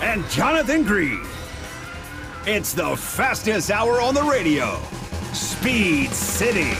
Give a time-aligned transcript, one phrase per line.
[0.00, 1.26] and Jonathan Green.
[2.46, 4.80] It's the fastest hour on the radio.
[5.32, 6.74] Speed City.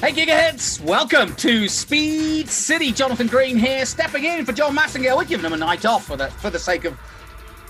[0.00, 2.92] Hey Gigaheads, welcome to Speed City.
[2.92, 5.16] Jonathan Green here, stepping in for John Massengale.
[5.16, 6.98] We're giving him a night off for the for the sake of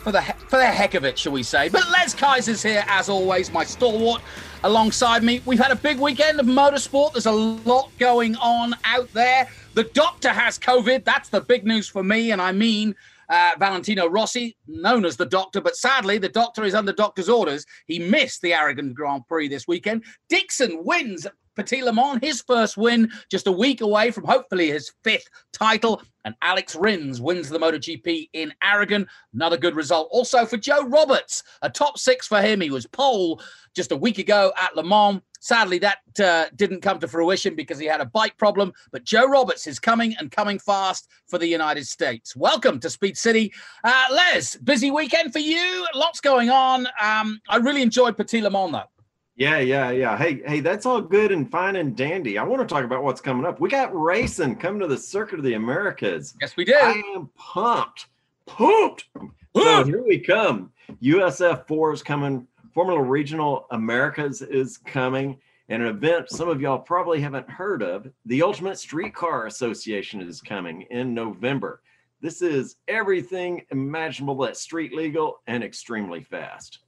[0.07, 1.69] for the for the heck of it, shall we say?
[1.69, 4.23] But Les Kaiser's here as always, my stalwart
[4.63, 5.43] alongside me.
[5.45, 7.15] We've had a big weekend of motorsport.
[7.15, 9.48] There's a lot going on out there.
[9.75, 11.05] The doctor has COVID.
[11.05, 12.31] That's the big news for me.
[12.31, 12.95] And I mean,
[13.29, 17.67] uh, Valentino Rossi, known as the doctor, but sadly, the doctor is under doctor's orders.
[17.89, 20.05] He missed the Aragon Grand Prix this weekend.
[20.29, 21.27] Dixon wins
[21.57, 26.03] Petit Le Mans, his first win, just a week away from hopefully his fifth title.
[26.25, 29.07] And Alex Rins wins the MotoGP in Aragon.
[29.33, 30.09] Another good result.
[30.11, 32.61] Also for Joe Roberts, a top six for him.
[32.61, 33.41] He was pole
[33.75, 35.23] just a week ago at Le Mans.
[35.41, 38.73] Sadly, that uh, didn't come to fruition because he had a bike problem.
[38.91, 42.35] But Joe Roberts is coming and coming fast for the United States.
[42.35, 43.53] Welcome to Speed City.
[43.85, 45.87] Uh, Les, busy weekend for you.
[45.95, 46.89] Lots going on.
[47.01, 48.95] Um, I really enjoyed Petit Le Mans, though.
[49.36, 50.17] Yeah, yeah, yeah.
[50.17, 52.39] Hey, hey, that's all good and fine and dandy.
[52.39, 53.61] I want to talk about what's coming up.
[53.61, 56.35] We got racing coming to the Circuit of the Americas.
[56.41, 56.77] Yes, we did.
[56.77, 58.07] I am pumped,
[58.47, 59.08] pumped.
[59.55, 60.73] So here we come.
[61.02, 62.47] USF four is coming.
[62.73, 65.39] Formula Regional Americas is coming.
[65.68, 68.08] And an event some of y'all probably haven't heard of.
[68.24, 71.83] The Ultimate Streetcar Association is coming in November.
[72.23, 76.79] This is everything imaginable that's street legal and extremely fast.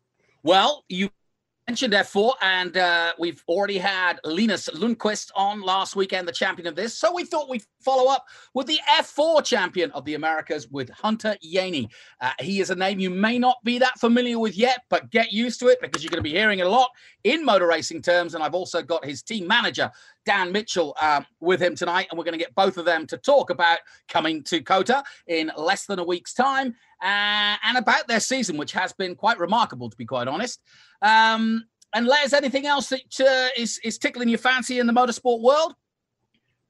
[0.43, 1.11] Well, you
[1.69, 6.75] mentioned F4, and uh, we've already had Linus Lundqvist on last weekend, the champion of
[6.75, 6.95] this.
[6.95, 8.25] So we thought we'd follow up
[8.55, 11.91] with the F4 champion of the Americas with Hunter Yeany.
[12.23, 15.31] Uh, he is a name you may not be that familiar with yet, but get
[15.31, 16.89] used to it because you're going to be hearing it a lot
[17.25, 18.35] in motor racing terms.
[18.35, 19.91] And I've also got his team manager,
[20.25, 22.07] Dan Mitchell, um, with him tonight.
[22.11, 25.53] And we're going to get both of them to talk about coming to COTA in
[25.55, 29.89] less than a week's time uh, and about their season, which has been quite remarkable,
[29.91, 30.61] to be quite honest.
[31.03, 31.65] Um,
[31.95, 35.75] and Les, anything else that uh, is is tickling your fancy in the motorsport world?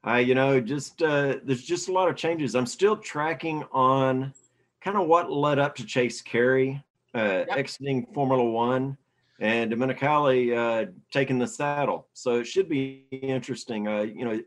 [0.07, 2.55] Uh, you know, just uh, there's just a lot of changes.
[2.55, 4.33] I'm still tracking on
[4.81, 6.81] kind of what led up to Chase Carey
[7.13, 7.57] uh, yep.
[7.57, 8.97] exiting Formula One
[9.41, 12.07] and Domenicali uh, taking the saddle.
[12.13, 13.87] So it should be interesting.
[13.87, 14.41] Uh, you know,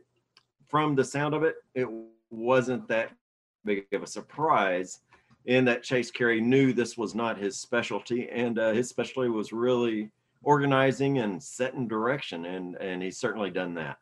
[0.68, 1.88] from the sound of it, it
[2.30, 3.10] wasn't that
[3.64, 5.00] big of a surprise
[5.46, 9.52] in that Chase Carey knew this was not his specialty, and uh, his specialty was
[9.52, 10.10] really
[10.42, 13.96] organizing and setting direction, and and he's certainly done that.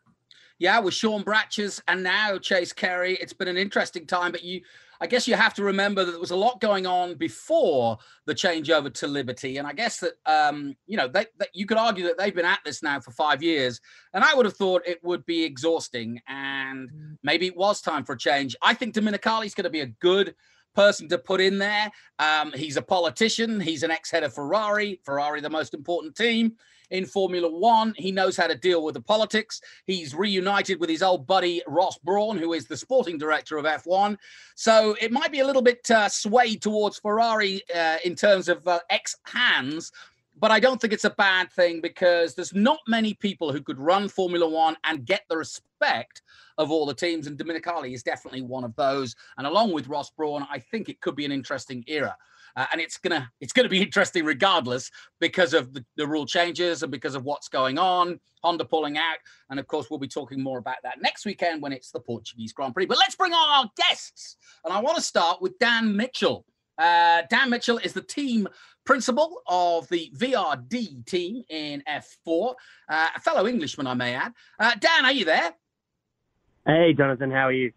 [0.59, 4.31] Yeah, with Sean Bratches and now Chase Carey, it's been an interesting time.
[4.31, 4.61] But you,
[4.99, 7.97] I guess you have to remember that there was a lot going on before
[8.27, 11.77] the changeover to Liberty, and I guess that um, you know they, that you could
[11.77, 13.81] argue that they've been at this now for five years,
[14.13, 17.17] and I would have thought it would be exhausting, and mm.
[17.23, 18.55] maybe it was time for a change.
[18.61, 20.35] I think Domenicali's going to be a good
[20.73, 21.91] person to put in there.
[22.19, 23.59] Um, he's a politician.
[23.59, 24.99] He's an ex-head of Ferrari.
[25.03, 26.53] Ferrari, the most important team
[26.91, 27.93] in Formula One.
[27.97, 29.61] He knows how to deal with the politics.
[29.85, 34.17] He's reunited with his old buddy Ross Brawn, who is the sporting director of F1.
[34.55, 38.67] So it might be a little bit uh, swayed towards Ferrari uh, in terms of
[38.67, 39.91] uh, ex hands.
[40.39, 43.79] But I don't think it's a bad thing because there's not many people who could
[43.79, 46.21] run Formula One and get the respect
[46.61, 49.15] of all the teams, and Domenicali is definitely one of those.
[49.37, 52.15] And along with Ross Brawn, I think it could be an interesting era.
[52.55, 56.83] Uh, and it's gonna it's gonna be interesting regardless because of the, the, rule changes
[56.83, 58.19] and because of what's going on.
[58.43, 59.17] Honda pulling out,
[59.49, 62.53] and of course we'll be talking more about that next weekend when it's the Portuguese
[62.53, 62.87] Grand Prix.
[62.87, 64.35] But let's bring on our guests,
[64.65, 66.45] and I want to start with Dan Mitchell.
[66.77, 68.47] Uh, Dan Mitchell is the team
[68.85, 72.55] principal of the VRD team in F4,
[72.89, 74.33] uh, a fellow Englishman, I may add.
[74.59, 75.53] Uh, Dan, are you there?
[76.65, 77.71] Hey, Jonathan, how are you?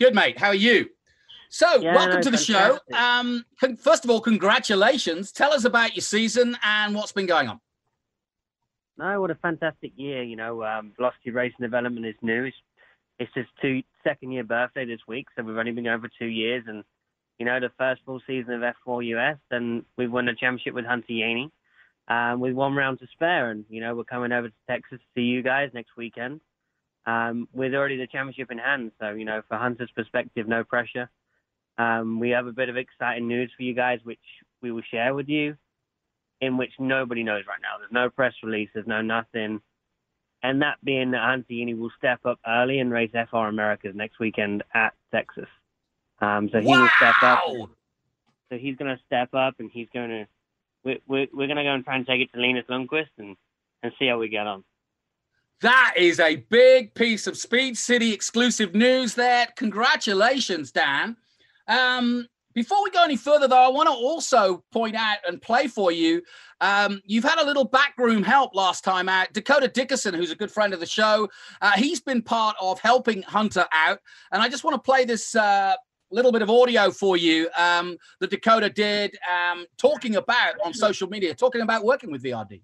[0.00, 0.38] Good, mate.
[0.38, 0.88] How are you?
[1.48, 2.82] So, yeah, welcome no, to the fantastic.
[2.90, 2.96] show.
[2.98, 3.44] Um,
[3.78, 5.30] first of all, congratulations.
[5.30, 7.60] Tell us about your season and what's been going on.
[8.98, 10.24] No, what a fantastic year.
[10.24, 12.44] You know, um, Velocity Racing Development is new.
[12.44, 12.56] It's,
[13.20, 16.26] it's his two, second year birthday this week, so we've only been going for two
[16.26, 16.64] years.
[16.66, 16.82] And,
[17.38, 20.86] you know, the first full season of F4 US, and we've won the championship with
[20.86, 21.50] Hunter Yeany
[22.08, 23.50] um, with one round to spare.
[23.50, 26.40] And, you know, we're coming over to Texas to see you guys next weekend
[27.06, 28.92] um, with already the championship in hand.
[29.00, 31.08] So, you know, for Hunter's perspective, no pressure.
[31.78, 34.18] Um, we have a bit of exciting news for you guys, which
[34.62, 35.56] we will share with you,
[36.40, 37.78] in which nobody knows right now.
[37.78, 39.60] There's no press release, there's no nothing.
[40.42, 44.62] And that being that Hunter will step up early and race FR Americas next weekend
[44.74, 45.48] at Texas.
[46.20, 46.82] Um, so he wow!
[46.82, 47.42] will step up.
[48.48, 50.26] So he's going to step up and he's going to
[50.84, 53.36] we're, we're, we're going to go and try and take it to Linus Lundqvist and,
[53.82, 54.62] and see how we get on.
[55.62, 59.48] That is a big piece of Speed City exclusive news there.
[59.56, 61.16] Congratulations, Dan.
[61.66, 65.66] Um, before we go any further, though, I want to also point out and play
[65.66, 66.22] for you.
[66.60, 69.32] Um, you've had a little backroom help last time out.
[69.32, 71.28] Dakota Dickerson, who's a good friend of the show,
[71.60, 74.00] uh, he's been part of helping Hunter out.
[74.32, 75.74] And I just want to play this uh,
[76.10, 81.08] little bit of audio for you um, that Dakota did um, talking about on social
[81.08, 82.62] media, talking about working with VRD.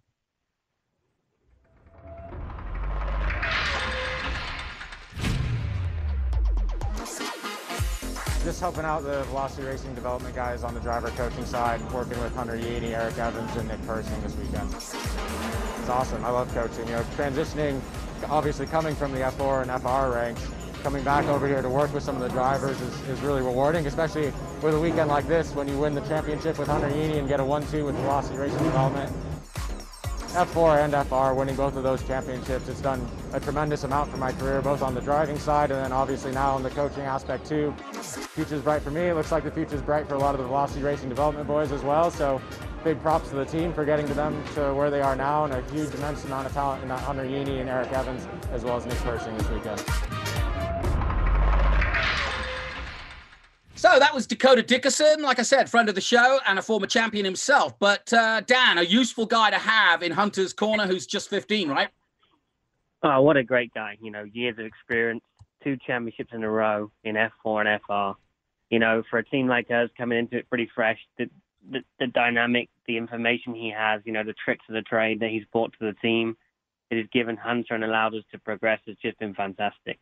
[8.45, 12.35] Just helping out the Velocity Racing development guys on the driver coaching side, working with
[12.35, 14.69] Hunter Yeany, Eric Evans, and Nick Persing this weekend.
[14.75, 16.25] It's awesome.
[16.25, 16.89] I love coaching.
[16.89, 17.81] You know, transitioning,
[18.29, 20.45] obviously coming from the F4 and FR ranks,
[20.83, 23.87] coming back over here to work with some of the drivers is, is really rewarding,
[23.87, 27.29] especially with a weekend like this when you win the championship with Hunter Yeany and
[27.29, 29.32] get a 1-2 with Velocity Racing Development.
[30.33, 34.33] F4 and FR, winning both of those championships, it's done a tremendous amount for my
[34.33, 37.75] career, both on the driving side and then obviously now on the coaching aspect too.
[37.93, 39.03] Future's bright for me.
[39.03, 41.71] It looks like the future's bright for a lot of the Velocity Racing Development boys
[41.71, 42.11] as well.
[42.11, 42.41] So
[42.83, 45.53] big props to the team for getting to them to where they are now and
[45.53, 48.79] a huge immense amount of talent in uh, Hunter Yeany and Eric Evans as well
[48.79, 49.85] as Nick Persing this weekend.
[53.83, 56.87] So that was Dakota Dickerson, like I said, friend of the show and a former
[56.87, 57.77] champion himself.
[57.81, 61.89] But uh, Dan, a useful guy to have in Hunter's Corner who's just 15, right?
[63.03, 63.99] Oh, what a great guy.
[64.01, 65.25] You know, years of experience,
[65.65, 68.21] two championships in a row in F4 and FR.
[68.71, 71.29] You know, for a team like us coming into it pretty fresh, the,
[71.69, 75.31] the, the dynamic, the information he has, you know, the tricks of the trade that
[75.31, 76.37] he's brought to the team,
[76.93, 79.99] it has given Hunter and allowed us to progress has just been fantastic.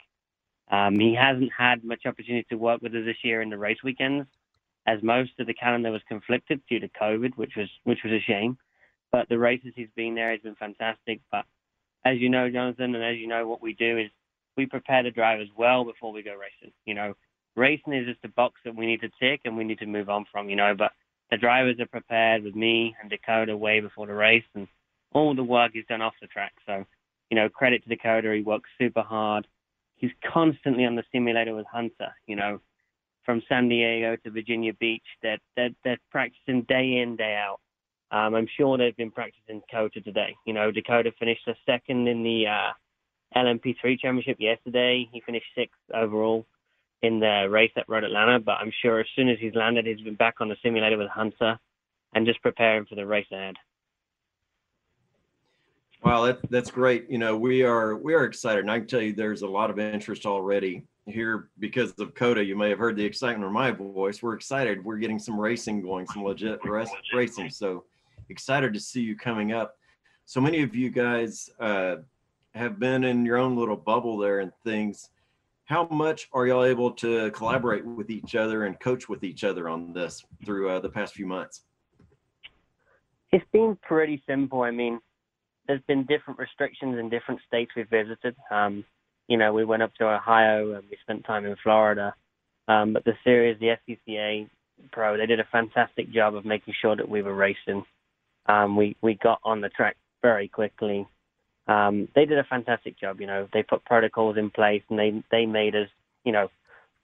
[0.71, 3.83] Um, he hasn't had much opportunity to work with us this year in the race
[3.83, 4.27] weekends,
[4.87, 8.21] as most of the calendar was conflicted due to COVID, which was which was a
[8.21, 8.57] shame.
[9.11, 11.21] But the races he's been there has been fantastic.
[11.33, 11.45] But
[12.05, 14.11] as you know, Jonathan, and as you know, what we do is
[14.57, 16.73] we prepare the drivers well before we go racing.
[16.87, 17.15] You know,
[17.57, 20.09] racing is just a box that we need to tick and we need to move
[20.09, 20.49] on from.
[20.49, 20.93] You know, but
[21.33, 24.69] the drivers are prepared with me and Dakota way before the race, and
[25.13, 26.53] all the work is done off the track.
[26.65, 26.85] So,
[27.29, 28.33] you know, credit to Dakota.
[28.33, 29.49] He works super hard
[30.01, 32.15] he's constantly on the simulator with Hunter.
[32.27, 32.61] You know,
[33.25, 37.61] from San Diego to Virginia Beach, they're they're, they're practicing day in day out.
[38.13, 40.35] Um, I'm sure they've been practicing Dakota today.
[40.45, 45.09] You know, Dakota finished second in the uh, LMP3 championship yesterday.
[45.13, 46.45] He finished sixth overall
[47.03, 48.41] in the race at Road Atlanta.
[48.41, 51.09] But I'm sure as soon as he's landed, he's been back on the simulator with
[51.09, 51.59] Hunter
[52.15, 53.57] and just preparing for the race ahead.
[56.03, 57.11] Wow, that, that's great.
[57.11, 59.71] You know, we are we are excited, and I can tell you there's a lot
[59.71, 62.45] of interest already here because of COTA.
[62.45, 64.23] You may have heard the excitement in my voice.
[64.23, 64.83] We're excited.
[64.83, 66.61] We're getting some racing going, some legit
[67.13, 67.51] racing.
[67.51, 67.85] So
[68.31, 69.77] excited to see you coming up.
[70.25, 71.97] So many of you guys uh,
[72.55, 75.11] have been in your own little bubble there and things.
[75.65, 79.69] How much are y'all able to collaborate with each other and coach with each other
[79.69, 81.63] on this through uh, the past few months?
[83.33, 84.63] It's been pretty simple.
[84.63, 84.99] I mean,
[85.71, 88.35] there's been different restrictions in different states we've visited.
[88.51, 88.85] Um,
[89.29, 92.13] you know, we went up to Ohio and we spent time in Florida.
[92.67, 94.51] Um, but the series, the SCCA
[94.91, 97.85] Pro, they did a fantastic job of making sure that we were racing.
[98.47, 101.07] Um, we we got on the track very quickly.
[101.69, 103.21] Um, they did a fantastic job.
[103.21, 105.89] You know, they put protocols in place and they they made us,
[106.25, 106.49] you know,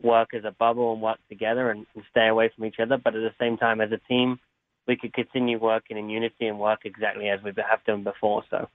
[0.02, 2.96] work as a bubble and work together and, and stay away from each other.
[2.96, 4.40] But at the same time, as a team,
[4.86, 8.44] we could continue working in unity and work exactly as we have done before.
[8.50, 8.68] So,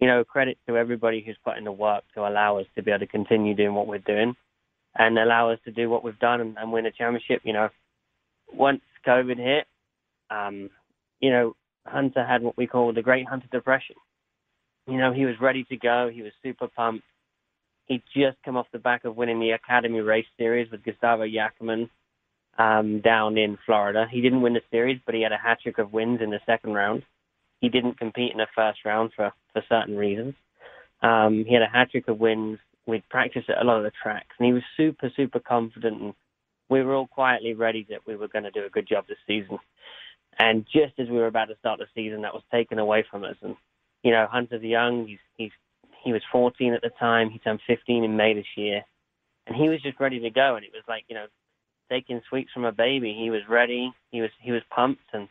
[0.00, 2.90] you know, credit to everybody who's put in the work to allow us to be
[2.90, 4.34] able to continue doing what we're doing
[4.96, 7.42] and allow us to do what we've done and, and win a championship.
[7.44, 7.68] You know,
[8.52, 9.66] once COVID hit,
[10.30, 10.70] um,
[11.20, 11.54] you know,
[11.86, 13.96] Hunter had what we call the Great Hunter Depression.
[14.86, 16.10] You know, he was ready to go.
[16.12, 17.04] He was super pumped.
[17.86, 21.88] He'd just come off the back of winning the Academy Race Series with Gustavo Yackerman
[22.58, 24.06] um, down in Florida.
[24.10, 26.40] He didn't win the series, but he had a hat trick of wins in the
[26.44, 27.04] second round.
[27.60, 30.34] He didn't compete in the first round for, for certain reasons.
[31.02, 32.58] Um, he had a hat trick of wins.
[32.86, 36.00] We'd practiced at a lot of the tracks, and he was super, super confident.
[36.00, 36.14] And
[36.68, 39.18] we were all quietly ready that we were going to do a good job this
[39.26, 39.58] season.
[40.38, 43.24] And just as we were about to start the season, that was taken away from
[43.24, 43.36] us.
[43.42, 43.56] And
[44.02, 45.06] you know, Hunter's young.
[45.06, 45.50] He's he's
[46.04, 47.30] he was 14 at the time.
[47.30, 48.82] He turned 15 in May this year,
[49.46, 50.54] and he was just ready to go.
[50.54, 51.26] And it was like you know,
[51.88, 53.16] taking sweets from a baby.
[53.18, 53.92] He was ready.
[54.10, 55.28] He was he was pumped, and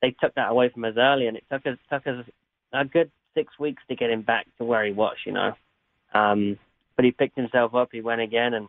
[0.00, 2.24] they took that away from us early, and it took us took us
[2.72, 5.16] a good six weeks to get him back to where he was.
[5.24, 5.52] You know,
[6.14, 6.58] um,
[6.96, 7.90] but he picked himself up.
[7.92, 8.68] He went again, and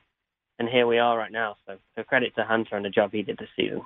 [0.59, 1.55] and here we are right now.
[1.65, 3.81] So, so credit to Hunter and the job he did this season.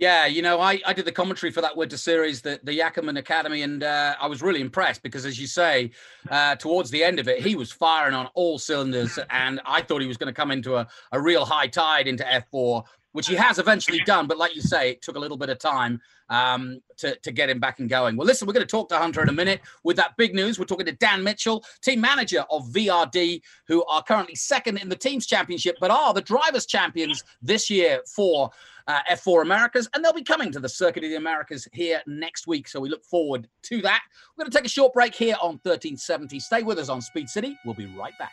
[0.00, 3.18] Yeah, you know, I, I did the commentary for that winter series, the, the Yackerman
[3.18, 5.90] Academy, and uh, I was really impressed because, as you say,
[6.30, 10.00] uh, towards the end of it, he was firing on all cylinders, and I thought
[10.00, 13.34] he was going to come into a, a real high tide into F4 which he
[13.34, 14.26] has eventually done.
[14.26, 17.50] But like you say, it took a little bit of time um, to, to get
[17.50, 18.16] him back and going.
[18.16, 20.58] Well, listen, we're going to talk to Hunter in a minute with that big news.
[20.58, 24.96] We're talking to Dan Mitchell, team manager of VRD, who are currently second in the
[24.96, 28.50] teams championship, but are the drivers' champions this year for
[28.86, 29.88] uh, F4 Americas.
[29.94, 32.68] And they'll be coming to the Circuit of the Americas here next week.
[32.68, 34.02] So we look forward to that.
[34.36, 36.38] We're going to take a short break here on 1370.
[36.40, 37.56] Stay with us on Speed City.
[37.64, 38.32] We'll be right back.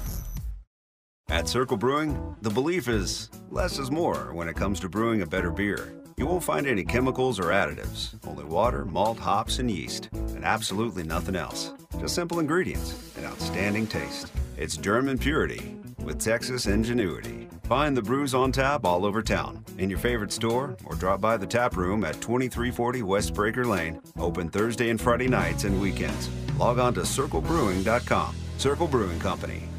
[1.31, 5.25] At Circle Brewing, the belief is less is more when it comes to brewing a
[5.25, 5.93] better beer.
[6.17, 11.03] You won't find any chemicals or additives, only water, malt, hops, and yeast, and absolutely
[11.03, 11.71] nothing else.
[12.01, 14.29] Just simple ingredients and outstanding taste.
[14.57, 17.47] It's German purity with Texas ingenuity.
[17.63, 21.37] Find the brews on tap all over town, in your favorite store, or drop by
[21.37, 26.29] the tap room at 2340 West Breaker Lane, open Thursday and Friday nights and weekends.
[26.57, 28.35] Log on to circlebrewing.com.
[28.57, 29.70] Circle Brewing Company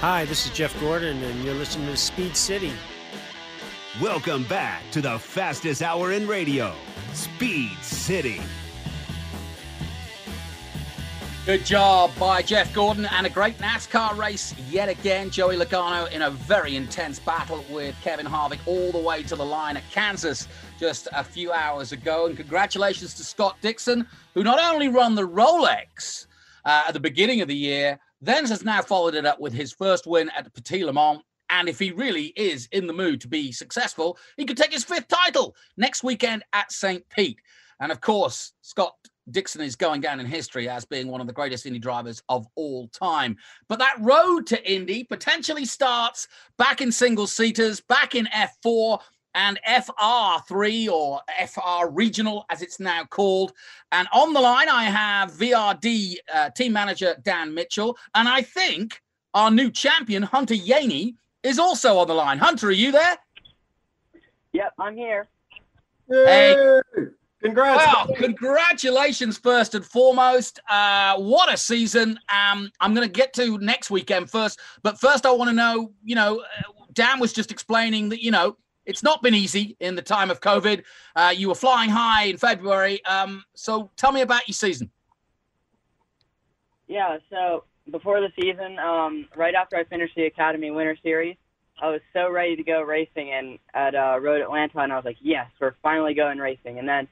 [0.00, 2.70] Hi, this is Jeff Gordon, and you're listening to Speed City.
[3.98, 6.74] Welcome back to the fastest hour in radio,
[7.14, 8.42] Speed City.
[11.46, 15.30] Good job by Jeff Gordon and a great NASCAR race yet again.
[15.30, 19.46] Joey Logano in a very intense battle with Kevin Harvick all the way to the
[19.46, 20.46] line at Kansas
[20.78, 22.26] just a few hours ago.
[22.26, 26.26] And congratulations to Scott Dixon, who not only won the Rolex
[26.66, 29.72] uh, at the beginning of the year, then has now followed it up with his
[29.72, 31.20] first win at Petit Le Mans.
[31.48, 34.84] And if he really is in the mood to be successful, he could take his
[34.84, 37.08] fifth title next weekend at St.
[37.08, 37.38] Pete.
[37.78, 38.94] And of course, Scott
[39.30, 42.46] Dixon is going down in history as being one of the greatest Indy drivers of
[42.54, 43.36] all time.
[43.68, 46.28] But that road to Indy potentially starts
[46.58, 49.00] back in single seaters, back in F4
[49.36, 53.52] and FR3 or FR Regional, as it's now called.
[53.92, 57.96] And on the line, I have VRD uh, team manager Dan Mitchell.
[58.14, 59.00] And I think
[59.34, 62.38] our new champion, Hunter Yeany, is also on the line.
[62.38, 63.18] Hunter, are you there?
[64.52, 65.28] Yep, I'm here.
[66.08, 66.80] Hey.
[67.42, 67.86] Congrats.
[67.86, 70.58] Well, congratulations first and foremost.
[70.68, 72.18] Uh, what a season.
[72.32, 75.92] Um, I'm going to get to next weekend first, but first I want to know,
[76.02, 79.96] you know, uh, Dan was just explaining that, you know, it's not been easy in
[79.96, 80.82] the time of COVID.
[81.14, 83.04] Uh, you were flying high in February.
[83.04, 84.90] Um, so tell me about your season.
[86.88, 91.36] Yeah, so before the season, um, right after I finished the Academy Winter Series,
[91.82, 95.04] I was so ready to go racing and at uh, Road Atlanta, and I was
[95.04, 96.78] like, yes, we're finally going racing.
[96.78, 97.06] And then,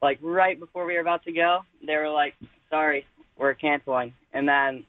[0.00, 2.34] like right before we were about to go, they were like,
[2.68, 3.04] sorry,
[3.36, 4.14] we're canceling.
[4.32, 4.84] And then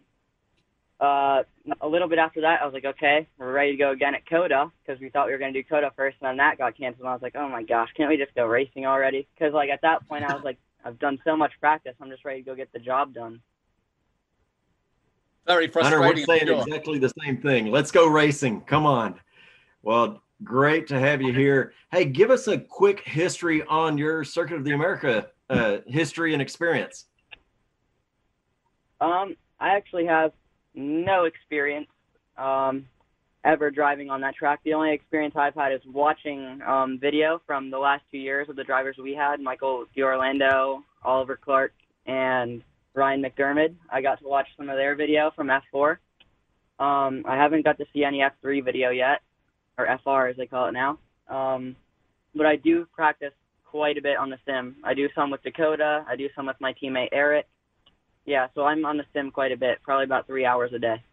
[1.01, 1.41] uh,
[1.81, 4.25] a little bit after that, I was like, okay, we're ready to go again at
[4.29, 6.77] COTA because we thought we were going to do COTA first, and then that got
[6.77, 7.01] canceled.
[7.01, 9.27] And I was like, oh my gosh, can't we just go racing already?
[9.33, 12.23] Because like at that point, I was like, I've done so much practice, I'm just
[12.23, 13.41] ready to go get the job done.
[15.47, 16.07] Very Hunter, frustrating.
[16.07, 16.61] we're saying sure.
[16.61, 17.71] exactly the same thing.
[17.71, 18.61] Let's go racing.
[18.61, 19.19] Come on.
[19.81, 21.73] Well, great to have you here.
[21.91, 26.41] Hey, give us a quick history on your Circuit of the America uh, history and
[26.43, 27.05] experience.
[28.99, 30.31] Um, I actually have
[30.73, 31.87] no experience
[32.37, 32.85] um,
[33.43, 34.59] ever driving on that track.
[34.63, 38.55] The only experience I've had is watching um, video from the last two years of
[38.55, 41.73] the drivers we had Michael D'Orlando, Oliver Clark,
[42.05, 42.61] and
[42.93, 43.73] Ryan McDermott.
[43.91, 45.97] I got to watch some of their video from F4.
[46.79, 49.21] Um, I haven't got to see any F3 video yet,
[49.77, 50.97] or FR as they call it now.
[51.27, 51.75] Um,
[52.35, 53.33] but I do practice
[53.65, 54.75] quite a bit on the sim.
[54.83, 56.05] I do some with Dakota.
[56.07, 57.47] I do some with my teammate Eric.
[58.31, 61.03] Yeah, so I'm on the sim quite a bit, probably about three hours a day.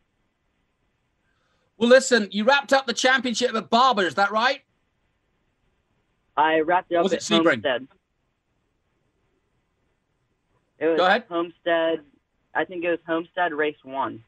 [1.77, 4.61] Well, listen, you wrapped up the championship at Barber, is that right?
[6.37, 7.65] I wrapped it up Was it at Sebring?
[7.65, 7.89] Homestead.
[10.79, 11.25] It was Go ahead.
[11.29, 12.01] Homestead.
[12.55, 14.23] I think it was Homestead Race One.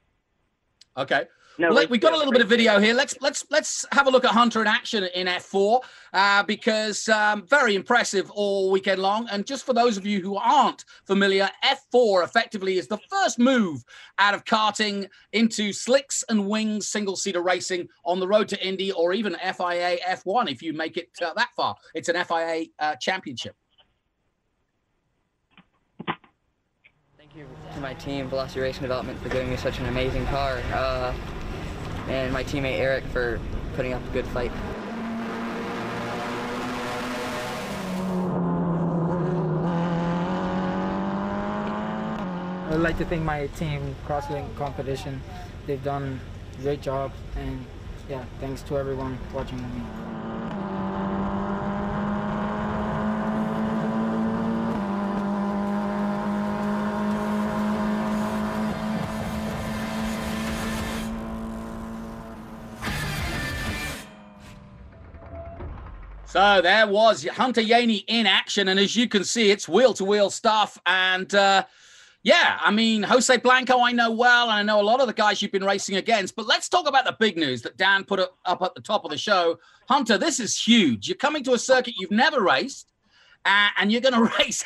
[0.97, 1.27] Okay.
[1.59, 2.95] No, Well, we've got a little bit of video here.
[2.95, 5.81] Let's let's let's have a look at Hunter in action in F4
[6.13, 9.29] uh, because um, very impressive all weekend long.
[9.31, 13.85] And just for those of you who aren't familiar, F4 effectively is the first move
[14.19, 18.93] out of karting into slicks and wings single seater racing on the road to Indy
[18.93, 21.77] or even FIA F1 if you make it uh, that far.
[21.95, 23.55] It's an FIA uh, championship.
[27.33, 30.61] Thank you to my team, Velocity Racing Development, for giving me such an amazing car,
[30.73, 31.15] uh,
[32.09, 33.39] and my teammate Eric for
[33.77, 34.51] putting up a good fight.
[42.67, 45.23] I would like to thank my team, Crosslink Competition.
[45.69, 46.21] They've done
[46.59, 47.65] a great job, and
[48.09, 50.30] yeah, thanks to everyone watching me.
[66.31, 70.05] So there was Hunter Yeany in action, and as you can see, it's wheel to
[70.05, 70.79] wheel stuff.
[70.87, 71.65] And uh,
[72.23, 75.13] yeah, I mean, Jose Blanco, I know well, and I know a lot of the
[75.13, 76.37] guys you've been racing against.
[76.37, 79.11] But let's talk about the big news that Dan put up at the top of
[79.11, 79.59] the show.
[79.89, 81.09] Hunter, this is huge.
[81.09, 82.93] You're coming to a circuit you've never raced,
[83.45, 84.65] uh, and you're going to race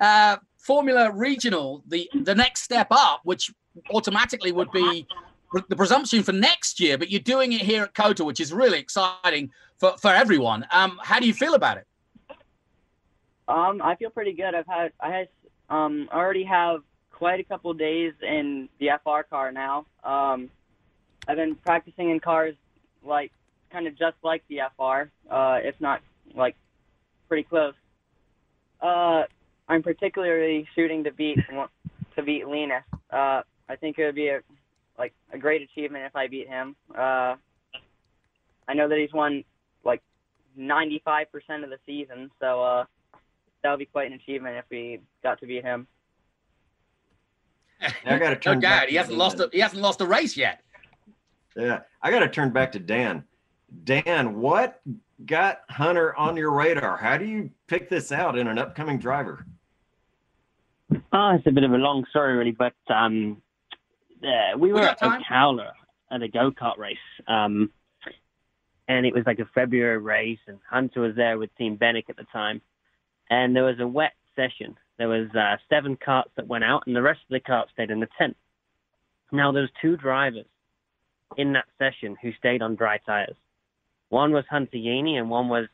[0.00, 3.50] uh, Formula Regional, the the next step up, which
[3.94, 5.06] automatically would be
[5.70, 6.98] the presumption for next year.
[6.98, 10.66] But you're doing it here at COTA, which is really exciting for, for everyone.
[10.70, 11.86] Um, how do you feel about it?
[13.48, 14.54] Um, I feel pretty good.
[14.54, 15.28] I've had I had
[15.68, 19.86] um already have quite a couple days in the FR car now.
[20.04, 20.50] Um,
[21.28, 22.54] I've been practicing in cars
[23.04, 23.32] like
[23.70, 26.00] kind of just like the FR, uh, if not
[26.34, 26.56] like
[27.28, 27.74] pretty close.
[28.80, 29.22] Uh,
[29.68, 31.38] I'm particularly shooting to beat
[32.16, 32.84] to beat Linus.
[33.10, 34.40] Uh, I think it would be a
[34.98, 36.74] like a great achievement if I beat him.
[36.96, 37.36] Uh,
[38.68, 39.44] I know that he's won
[40.58, 42.84] 95% of the season, so uh,
[43.62, 45.86] that would be quite an achievement if we got to beat him.
[48.04, 48.60] I got to turn.
[48.60, 49.18] back doubt, he to hasn't Dan.
[49.18, 50.62] lost a, he hasn't lost a race yet.
[51.56, 53.24] Yeah, I got to turn back to Dan.
[53.84, 54.80] Dan, what
[55.24, 56.96] got Hunter on your radar?
[56.96, 59.46] How do you pick this out in an upcoming driver?
[61.12, 63.42] Oh, it's a bit of a long story, really, but um,
[64.22, 65.22] uh, we were got at time.
[65.22, 65.70] Ocala
[66.10, 67.70] at a go kart race, um,
[68.88, 72.16] and it was like a February race, and Hunter was there with Team Benik at
[72.16, 72.60] the time,
[73.30, 76.96] and there was a wet session, there was uh, seven karts that went out, and
[76.96, 78.36] the rest of the karts stayed in the tent.
[79.32, 80.46] Now there was two drivers
[81.36, 83.36] in that session who stayed on dry tires.
[84.08, 85.66] One was Hunter Yeany, and one was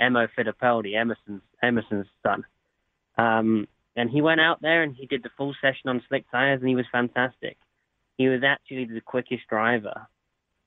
[0.00, 2.44] Emmo Fittipaldi, Emerson's Emerson's son.
[3.16, 6.60] Um, and he went out there and he did the full session on slick tires,
[6.60, 7.56] and he was fantastic.
[8.16, 10.06] He was actually the quickest driver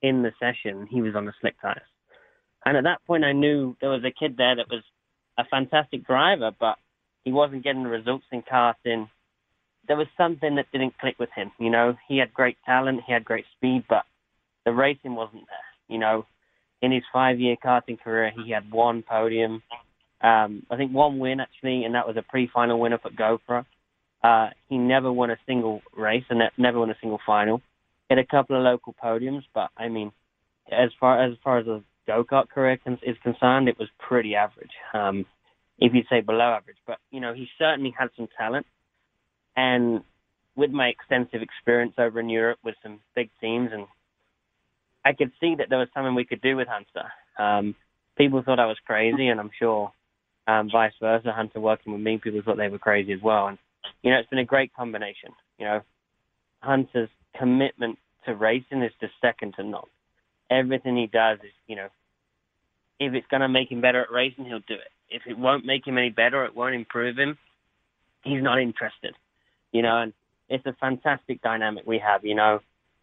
[0.01, 0.87] in the session.
[0.89, 1.81] He was on the slick tires.
[2.65, 4.83] And at that point, I knew there was a kid there that was
[5.37, 6.77] a fantastic driver, but
[7.23, 9.09] he wasn't getting the results in karting.
[9.87, 11.51] There was something that didn't click with him.
[11.59, 14.03] You know, he had great talent, he had great speed, but
[14.65, 15.57] the racing wasn't there.
[15.87, 16.25] You know,
[16.81, 19.63] in his five-year karting career, he had one podium,
[20.21, 23.65] um, I think one win actually, and that was a pre-final win up at GoPro.
[24.23, 27.57] Uh, he never won a single race and never won a single final.
[28.07, 30.11] He had a couple of local podiums, but I mean,
[30.71, 34.71] as far as far as a go kart career is concerned, it was pretty average.
[34.93, 35.25] Um,
[35.79, 38.65] if you'd say below average, but you know, he certainly had some talent.
[39.55, 40.01] And
[40.55, 43.87] with my extensive experience over in Europe with some big teams, and
[45.03, 47.11] I could see that there was something we could do with Hunter.
[47.37, 47.75] Um,
[48.17, 49.91] people thought I was crazy, and I'm sure
[50.47, 51.31] um, vice versa.
[51.31, 53.47] Hunter working with me, people thought they were crazy as well.
[53.47, 53.57] And
[54.03, 55.31] you know, it's been a great combination.
[55.57, 55.81] You know,
[56.59, 59.83] Hunter's commitment to racing is just second to none
[60.51, 61.87] everything he does is, you know,
[62.99, 64.91] if it's going to make him better at racing, he'll do it.
[65.09, 67.37] If it won't make him any better, it won't improve him,
[68.23, 69.15] he's not interested.
[69.71, 70.13] You know, and
[70.49, 72.25] it's a fantastic dynamic we have.
[72.25, 72.59] You know,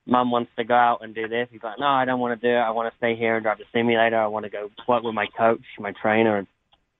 [0.06, 1.48] mum wants to go out and do this.
[1.50, 2.60] He's like, no, I don't want to do it.
[2.60, 4.16] I want to stay here and drive the simulator.
[4.16, 6.36] I want to go work with my coach, my trainer.
[6.36, 6.46] And,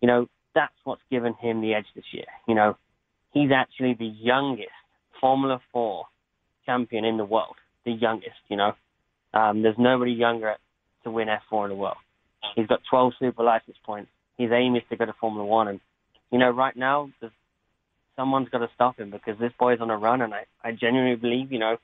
[0.01, 2.27] you know, that's what's given him the edge this year.
[2.49, 2.77] You know,
[3.33, 4.71] he's actually the youngest
[5.21, 6.05] Formula 4
[6.67, 7.57] champion in the world.
[7.85, 8.73] The youngest, you know.
[9.35, 10.55] Um, there's nobody younger
[11.05, 11.97] to win F4 in the world.
[12.55, 14.11] He's got 12 super license points.
[14.37, 15.81] His aim is to go to Formula One, and
[16.31, 17.11] you know, right now,
[18.17, 21.17] someone's got to stop him because this boy's on a run, and I, I genuinely
[21.17, 21.79] believe, you know,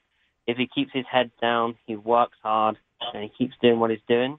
[0.46, 2.76] if he keeps his head down, he works hard,
[3.12, 4.38] and he keeps doing what he's doing,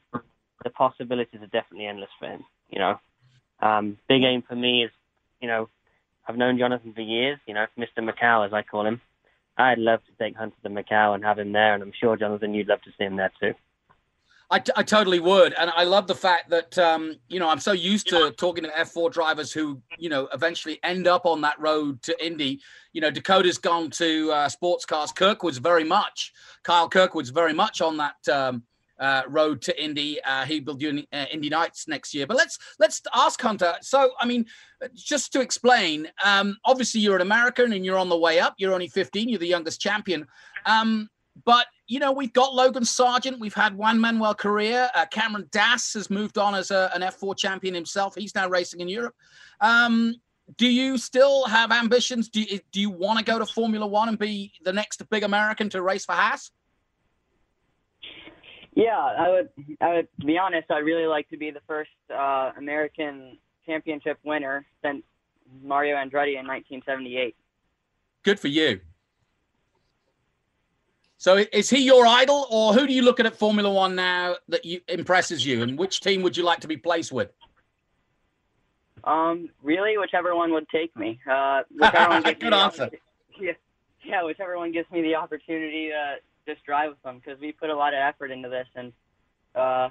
[0.63, 2.45] the possibilities are definitely endless for him.
[2.69, 2.99] You know,
[3.61, 4.91] um, big aim for me is,
[5.41, 5.69] you know,
[6.27, 7.39] I've known Jonathan for years.
[7.45, 7.99] You know, Mr.
[7.99, 9.01] Macau as I call him.
[9.57, 12.53] I'd love to take Hunter to Macau and have him there, and I'm sure Jonathan,
[12.53, 13.53] you'd love to see him there too.
[14.51, 17.59] I, t- I totally would, and I love the fact that um, you know I'm
[17.59, 21.59] so used to talking to F4 drivers who you know eventually end up on that
[21.59, 22.61] road to Indy.
[22.93, 25.11] You know, Dakota's gone to uh, sports cars.
[25.11, 26.31] Kirkwood's very much
[26.63, 28.63] Kyle Kirkwood's very much on that um,
[28.99, 30.21] uh, road to Indy.
[30.23, 32.27] Uh, he'll be doing uh, Indy Lights next year.
[32.27, 33.75] But let's let's ask Hunter.
[33.81, 34.45] So, I mean,
[34.93, 38.55] just to explain, um, obviously you're an American and you're on the way up.
[38.57, 39.29] You're only 15.
[39.29, 40.27] You're the youngest champion.
[40.65, 41.09] Um,
[41.43, 43.39] but you know we've got Logan Sargent.
[43.39, 44.89] We've had Juan Manuel Correa.
[44.95, 48.15] Uh, Cameron Das has moved on as a, an F4 champion himself.
[48.15, 49.15] He's now racing in Europe.
[49.59, 50.15] Um,
[50.57, 52.29] do you still have ambitions?
[52.29, 55.23] Do you, do you want to go to Formula One and be the next big
[55.23, 56.51] American to race for Haas?
[58.75, 59.49] Yeah, I would.
[59.79, 60.69] I would be honest.
[60.69, 65.03] I'd really like to be the first uh, American championship winner since
[65.63, 67.35] Mario Andretti in 1978.
[68.23, 68.81] Good for you.
[71.17, 74.35] So is he your idol, or who do you look at at Formula One now
[74.49, 77.31] that you impresses you, and which team would you like to be placed with?
[79.05, 81.19] Um, really, whichever one would take me.
[81.29, 82.89] Uh, whichever one Good answer.
[83.37, 83.51] Yeah,
[84.01, 87.69] yeah, whichever one gives me the opportunity to just drive with them because we put
[87.69, 88.93] a lot of effort into this, and
[89.55, 89.89] uh,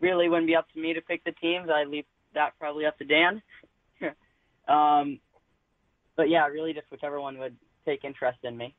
[0.00, 1.68] really wouldn't be up to me to pick the teams.
[1.70, 3.42] I leave that probably up to Dan.
[4.68, 5.20] um,
[6.16, 8.74] but yeah, really just whichever one would take interest in me.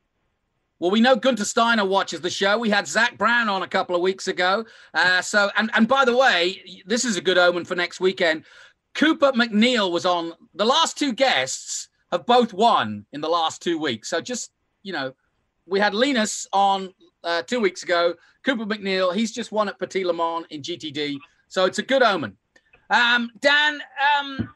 [0.79, 2.59] Well, we know Guenther Steiner watches the show.
[2.59, 4.65] We had Zak Brown on a couple of weeks ago.
[4.93, 8.43] Uh, so, and, and by the way, this is a good omen for next weekend.
[8.93, 10.33] Cooper MacNeil was on.
[10.53, 14.09] The last two guests have both won in the last two weeks.
[14.09, 14.51] So just,
[14.83, 15.13] you know,
[15.67, 18.15] we had Linus on uh, two weeks ago.
[18.43, 22.01] Cooper MacNeil, he's just won at Petit Le Mans in GTD, so it's a good
[22.01, 22.37] omen.
[22.89, 23.81] Um, Dan,
[24.19, 24.49] um,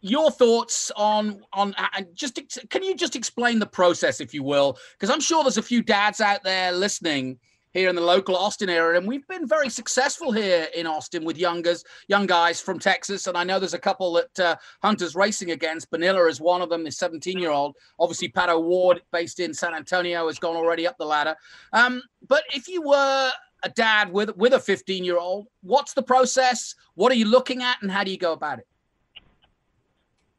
[0.00, 2.38] your thoughts on on uh, just
[2.70, 5.82] can you just explain the process, if you will, because I'm sure there's a few
[5.82, 7.38] dads out there listening
[7.78, 8.98] here in the local Austin area.
[8.98, 13.28] And we've been very successful here in Austin with youngers, young guys from Texas.
[13.28, 15.90] And I know there's a couple that uh, Hunter's racing against.
[15.90, 17.76] Bonilla is one of them, the 17 year old.
[18.00, 21.36] Obviously, Pato O'Ward, based in San Antonio, has gone already up the ladder.
[21.72, 23.30] Um, but if you were
[23.62, 26.74] a dad with with a 15 year old, what's the process?
[26.94, 28.66] What are you looking at, and how do you go about it?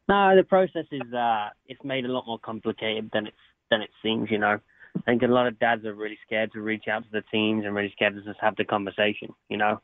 [0.09, 3.37] No, the process is uh, it's made a lot more complicated than it's
[3.69, 4.29] than it seems.
[4.29, 4.59] You know,
[4.95, 7.65] I think a lot of dads are really scared to reach out to the teams
[7.65, 9.33] and really scared to just have the conversation.
[9.49, 9.81] You know,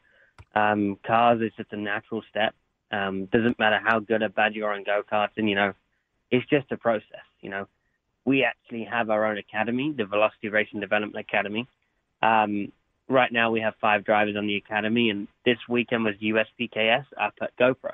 [0.56, 2.54] um, cars is just a natural step.
[2.92, 5.74] Um, doesn't matter how good or bad you are in go karts, and you know,
[6.32, 7.26] it's just a process.
[7.42, 7.68] You know,
[8.26, 11.68] we actually have our own academy, the Velocity Racing Development Academy.
[12.22, 12.72] Um,
[13.08, 17.34] right now, we have five drivers on the academy, and this weekend was USPKS up
[17.42, 17.92] at GoPro.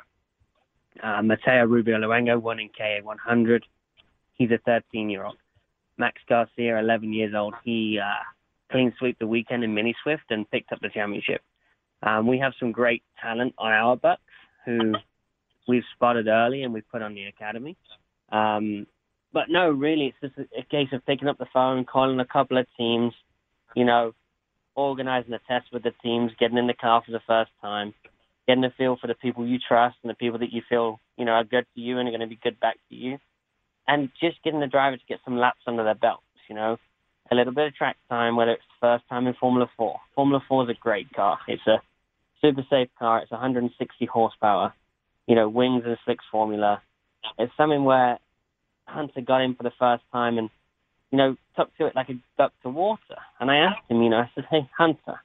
[1.02, 3.66] Uh, Mateo Rubio Luengo won in KA 100.
[4.34, 5.38] He's a 13 year old.
[5.98, 7.54] Max Garcia, 11 years old.
[7.64, 8.24] He uh,
[8.72, 11.42] clean sweep the weekend in Mini Swift and picked up the championship.
[12.04, 14.22] Um, we have some great talent on our bucks
[14.66, 14.94] who
[15.68, 17.78] we've spotted early and we put on the academy.
[18.32, 18.88] Um,
[19.34, 22.26] but no, really, it's just a, a case of picking up the phone, calling a
[22.26, 23.14] couple of teams,
[23.76, 24.14] you know,
[24.76, 27.94] organizing a test with the teams, getting in the car for the first time,
[28.48, 31.26] getting a feel for the people you trust and the people that you feel, you
[31.26, 33.18] know, are good to you and are going to be good back to you.
[33.88, 36.78] And just getting the driver to get some laps under their belts, you know,
[37.32, 40.00] a little bit of track time, whether it's the first time in Formula 4.
[40.16, 41.40] Formula 4 is a great car.
[41.48, 41.82] It's a
[42.42, 43.22] super safe car.
[43.22, 44.74] It's 160 horsepower,
[45.28, 46.82] you know, wings and slicks formula.
[47.38, 48.20] It's something where
[48.86, 50.50] Hunter got in for the first time and,
[51.12, 53.18] you know, took to it like a duck to water.
[53.40, 55.22] And I asked him, you know, I said, hey, Hunter,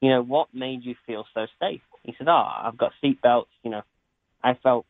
[0.00, 1.82] you know, what made you feel so safe?
[2.02, 3.82] He said, oh, I've got seat belts, you know,
[4.42, 4.86] I felt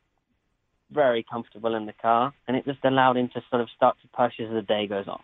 [0.92, 4.08] very comfortable in the car and it just allowed him to sort of start to
[4.08, 5.20] push as the day goes on.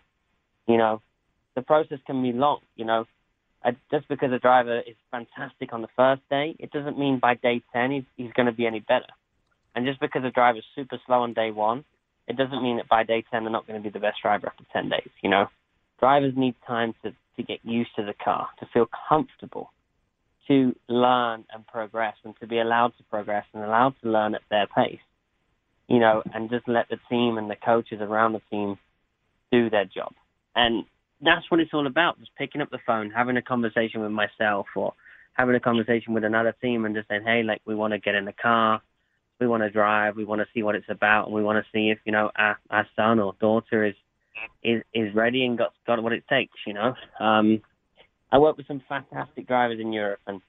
[0.67, 1.01] You know,
[1.55, 3.05] the process can be long, you know.
[3.89, 7.63] Just because a driver is fantastic on the first day, it doesn't mean by day
[7.73, 9.07] 10 he's, he's going to be any better.
[9.75, 11.83] And just because a driver is super slow on day one,
[12.27, 14.47] it doesn't mean that by day 10 they're not going to be the best driver
[14.47, 15.47] after 10 days, you know.
[15.99, 19.71] Drivers need time to, to get used to the car, to feel comfortable,
[20.47, 24.41] to learn and progress, and to be allowed to progress and allowed to learn at
[24.49, 24.99] their pace,
[25.87, 28.77] you know, and just let the team and the coaches around the team
[29.51, 30.13] do their job.
[30.55, 30.85] And
[31.21, 34.67] that's what it's all about, just picking up the phone, having a conversation with myself
[34.75, 34.93] or
[35.33, 38.15] having a conversation with another team and just saying, hey, like, we want to get
[38.15, 38.81] in the car
[39.39, 41.71] we want to drive, we want to see what it's about, and we want to
[41.71, 43.95] see if you know our, our son or daughter is
[44.63, 46.57] is is ready and got got what it takes.
[46.65, 47.61] You know, um,
[48.31, 50.41] I work with some fantastic drivers in Europe, and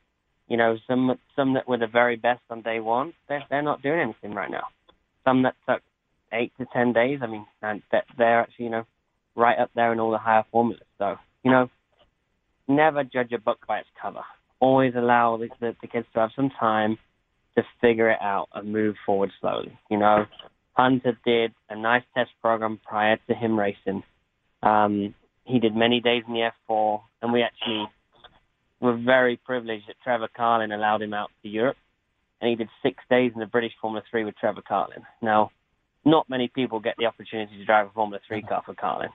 [0.48, 3.82] you know some some that were the very best on day one, they're they're not
[3.82, 4.64] doing anything right now.
[5.26, 5.82] Some that took
[6.32, 7.20] eight to ten days.
[7.22, 7.82] I mean, and
[8.18, 8.86] they're actually you know
[9.34, 10.82] right up there in all the higher formulas.
[10.98, 11.68] So you know,
[12.68, 14.22] never judge a book by its cover.
[14.60, 16.96] Always allow the, the, the kids to have some time
[17.56, 19.78] to figure it out and move forward slowly.
[19.90, 20.26] You know,
[20.72, 24.02] Hunter did a nice test program prior to him racing.
[24.62, 27.86] Um, he did many days in the F4, and we actually
[28.80, 31.76] were very privileged that Trevor Carlin allowed him out to Europe,
[32.46, 35.02] and he did six days in the British Formula 3 with Trevor Carlin.
[35.20, 35.50] Now,
[36.04, 39.08] not many people get the opportunity to drive a Formula 3 car for Carlin.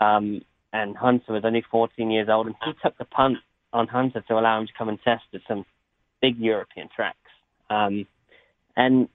[0.00, 3.38] Um, and Hunter was only 14 years old, and he took the punt
[3.72, 5.64] on Hunter to allow him to come and test at some
[6.20, 7.18] big European tracks.
[7.70, 8.06] Um,
[8.76, 9.08] and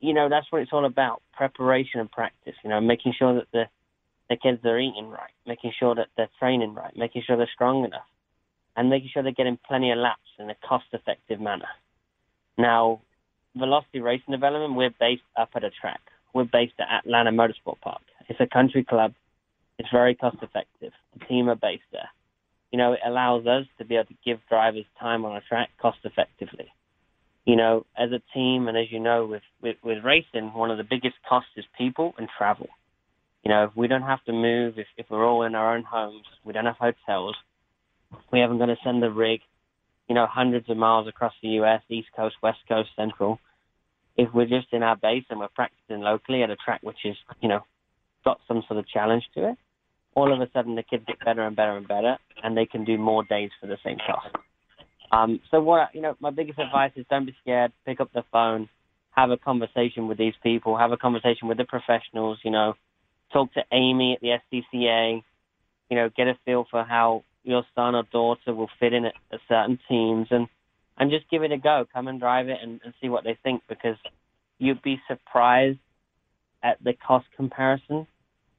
[0.00, 2.54] you know that's what it's all about: preparation and practice.
[2.64, 3.64] You know, making sure that the
[4.30, 7.84] the kids are eating right, making sure that they're training right, making sure they're strong
[7.84, 8.08] enough,
[8.76, 11.68] and making sure they're getting plenty of laps in a cost-effective manner.
[12.58, 13.00] Now,
[13.56, 16.00] Velocity Racing Development, we're based up at a track.
[16.34, 18.02] We're based at Atlanta Motorsport Park.
[18.28, 19.14] It's a country club.
[19.78, 20.92] It's very cost-effective.
[21.18, 22.10] The team are based there.
[22.72, 25.70] You know, it allows us to be able to give drivers time on a track
[25.80, 26.70] cost-effectively
[27.48, 30.76] you know, as a team and as you know with, with, with racing, one of
[30.76, 32.68] the biggest costs is people and travel.
[33.42, 35.82] You know, if we don't have to move, if, if we're all in our own
[35.82, 37.36] homes, we don't have hotels,
[38.30, 39.40] we haven't got to send the rig,
[40.08, 43.38] you know, hundreds of miles across the U.S., East Coast, West Coast, Central.
[44.16, 47.16] If we're just in our base and we're practicing locally at a track which is,
[47.40, 47.60] you know,
[48.24, 49.58] got some sort of challenge to it,
[50.14, 52.84] all of a sudden the kids get better and better and better, and they can
[52.84, 54.34] do more days for the same cost.
[55.12, 57.72] Um, so what you know, my biggest advice is don't be scared.
[57.86, 58.68] Pick up the phone,
[59.12, 62.38] have a conversation with these people, have a conversation with the professionals.
[62.44, 62.74] You know,
[63.32, 65.22] talk to Amy at the SCCA.
[65.90, 69.14] You know, get a feel for how your son or daughter will fit in at,
[69.48, 70.48] certain teams, and
[70.96, 71.86] and just give it a go.
[71.92, 73.96] Come and drive it and, and see what they think because
[74.58, 75.78] you'd be surprised
[76.62, 78.06] at the cost comparison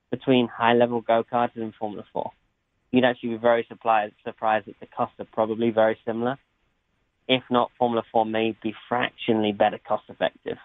[0.09, 2.31] between high level go karts and Formula Four
[2.91, 6.37] you'd actually be very surprised surprised that the costs are probably very similar.
[7.27, 10.57] If not, Formula Four may be fractionally better cost effective.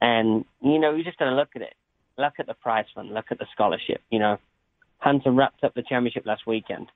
[0.00, 1.74] And you know, you're just to look at it.
[2.18, 3.14] Look at the prize fund.
[3.14, 4.02] Look at the scholarship.
[4.10, 4.38] You know,
[4.98, 6.88] Hunter wrapped up the championship last weekend.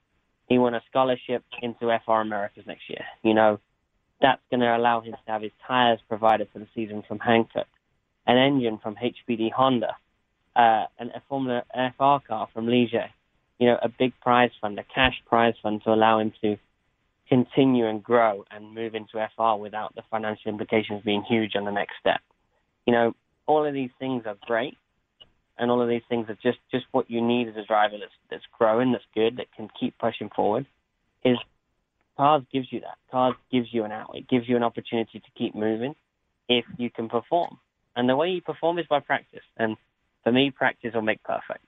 [0.48, 3.04] He won a scholarship into FR Americas next year.
[3.22, 3.58] You know,
[4.20, 7.64] that's going to allow him to have his tires provided for the season from Hankook,
[8.26, 9.96] an engine from HPD Honda,
[10.54, 13.08] uh, and a Formula FR car from Ligier
[13.62, 16.56] you know, a big prize fund, a cash prize fund to allow him to
[17.28, 21.70] continue and grow and move into FR without the financial implications being huge on the
[21.70, 22.20] next step.
[22.88, 23.12] You know,
[23.46, 24.76] all of these things are great,
[25.62, 28.12] and all of these things are just just what you need as a driver that's
[28.28, 30.66] that's growing, that's good, that can keep pushing forward.
[31.24, 31.38] Is
[32.16, 32.98] cars gives you that.
[33.12, 34.10] Cars gives you an out.
[34.14, 35.94] It gives you an opportunity to keep moving
[36.48, 37.58] if you can perform.
[37.94, 39.44] And the way you perform is by practice.
[39.56, 39.76] And
[40.24, 41.64] for me, practice will make perfect.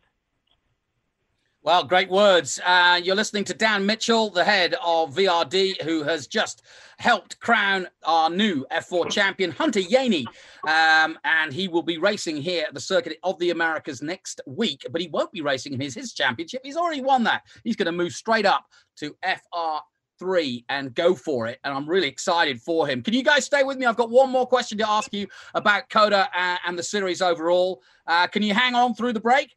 [1.64, 2.61] Well, great words.
[2.62, 6.61] Uh, you're listening to Dan Mitchell, the head of VRD, who has just
[6.98, 10.27] helped crown our new F4 champion, Hunter Yeany.
[10.68, 14.85] Um, and he will be racing here at the Circuit of the Americas next week,
[14.90, 16.61] but he won't be racing in his, his championship.
[16.62, 17.44] He's already won that.
[17.64, 21.61] He's going to move straight up to FR3 and go for it.
[21.64, 23.03] And I'm really excited for him.
[23.03, 23.87] Can you guys stay with me?
[23.87, 27.81] I've got one more question to ask you about COTA and, and the series overall.
[28.07, 29.57] Uh, can you hang on through the break?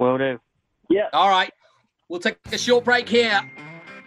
[0.00, 0.40] Will do.
[0.92, 1.08] Yeah.
[1.12, 1.52] All right.
[2.08, 3.40] We'll take a short break here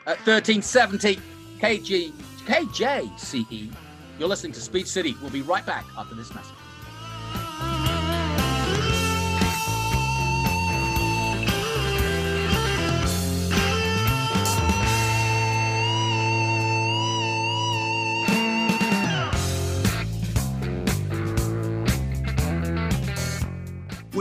[0.05, 1.19] at 1370
[1.59, 2.11] KG
[2.45, 3.73] KJCE.
[4.19, 5.15] You're listening to Speed City.
[5.21, 6.53] We'll be right back after this message.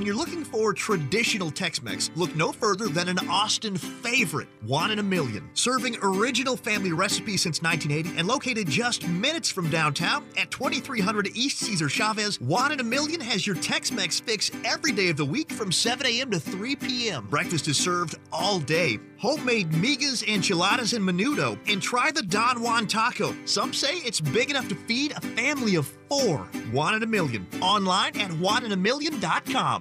[0.04, 4.98] When you're looking for traditional Tex-Mex, look no further than an Austin favorite, One in
[4.98, 5.48] a Million.
[5.54, 11.60] Serving original family recipes since 1980 and located just minutes from downtown at 2300 East
[11.60, 15.50] Cesar Chavez, One in a Million has your Tex-Mex fix every day of the week
[15.50, 16.30] from 7 a.m.
[16.32, 17.26] to 3 p.m.
[17.30, 18.98] Breakfast is served all day.
[19.16, 21.58] Homemade migas, enchiladas, and menudo.
[21.66, 23.34] And try the Don Juan taco.
[23.46, 26.40] Some say it's big enough to feed a family of four.
[26.72, 27.46] One in a Million.
[27.62, 29.80] Online at oneinaMillion.com.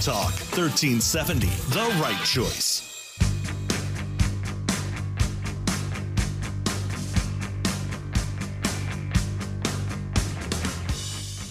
[0.00, 2.82] Talk 1370, the right choice.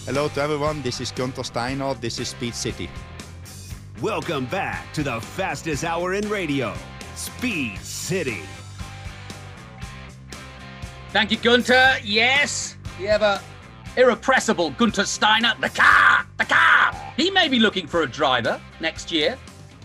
[0.04, 2.90] Hello to everyone, this is Guenther Steiner, this is Speed City.
[4.00, 6.74] Welcome back to the fastest hour in radio,
[7.16, 8.42] Speed City.
[11.10, 11.98] Thank you, Guenther.
[12.04, 13.40] Yes, the ever
[13.96, 15.54] irrepressible Guenther Steiner.
[15.60, 16.92] The car, the car.
[17.16, 19.38] He may be looking for a driver next year.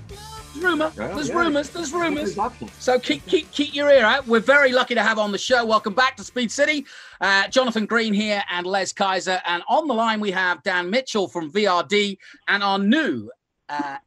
[0.08, 0.92] There's rumor.
[0.98, 1.38] Well, there's yeah.
[1.38, 1.70] rumors.
[1.70, 2.38] There's rumors.
[2.80, 4.28] So keep keep keep your ear out.
[4.28, 5.66] We're very lucky to have on the show.
[5.66, 6.86] Welcome back to Speed City.
[7.22, 9.42] Uh, Jonathan Green here and Les Kaiser.
[9.46, 12.18] And on the line we have Dan Mitchell from VRD
[12.48, 13.30] and our new
[13.70, 13.98] uh,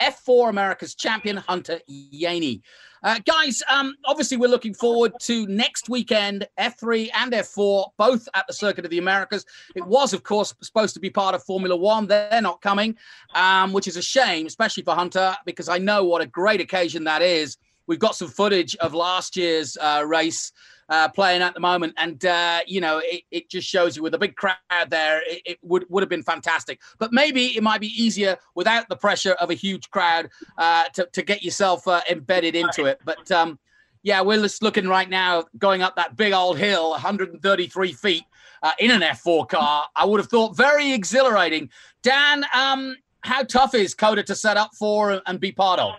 [0.00, 2.62] F4 America's champion Hunter Yeany.
[3.02, 8.46] Uh, guys, um, obviously we're looking forward to next weekend, F3 and F4, both at
[8.46, 9.46] the Circuit of the Americas.
[9.74, 12.06] It was, of course, supposed to be part of Formula One.
[12.06, 12.96] They're not coming,
[13.34, 17.04] um, which is a shame, especially for Hunter, because I know what a great occasion
[17.04, 17.56] that is.
[17.86, 20.52] We've got some footage of last year's uh, race
[20.90, 24.14] uh, playing at the moment, and uh, you know it, it just shows you with
[24.14, 24.56] a big crowd
[24.88, 26.80] there, it, it would would have been fantastic.
[26.98, 30.28] But maybe it might be easier without the pressure of a huge crowd
[30.58, 33.00] uh, to to get yourself uh, embedded into it.
[33.04, 33.58] But um,
[34.02, 38.24] yeah, we're just looking right now going up that big old hill, 133 feet
[38.62, 39.88] uh, in an F4 car.
[39.94, 41.70] I would have thought very exhilarating.
[42.02, 45.94] Dan, um, how tough is COTA to set up for and be part of?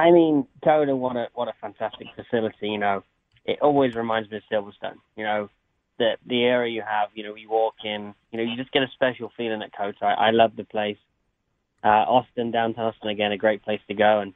[0.00, 2.68] I mean, COTA, what a what a fantastic facility.
[2.68, 3.02] You know,
[3.44, 4.96] it always reminds me of Silverstone.
[5.16, 5.50] You know,
[5.98, 7.10] the the area you have.
[7.14, 10.04] You know, you walk in, you know, you just get a special feeling at COTA.
[10.04, 10.96] I, I love the place.
[11.84, 14.20] Uh, Austin, downtown Austin, again, a great place to go.
[14.20, 14.34] And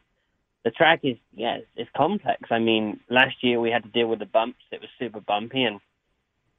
[0.64, 2.40] the track is, yeah, it's, it's complex.
[2.50, 4.60] I mean, last year we had to deal with the bumps.
[4.72, 5.80] It was super bumpy, and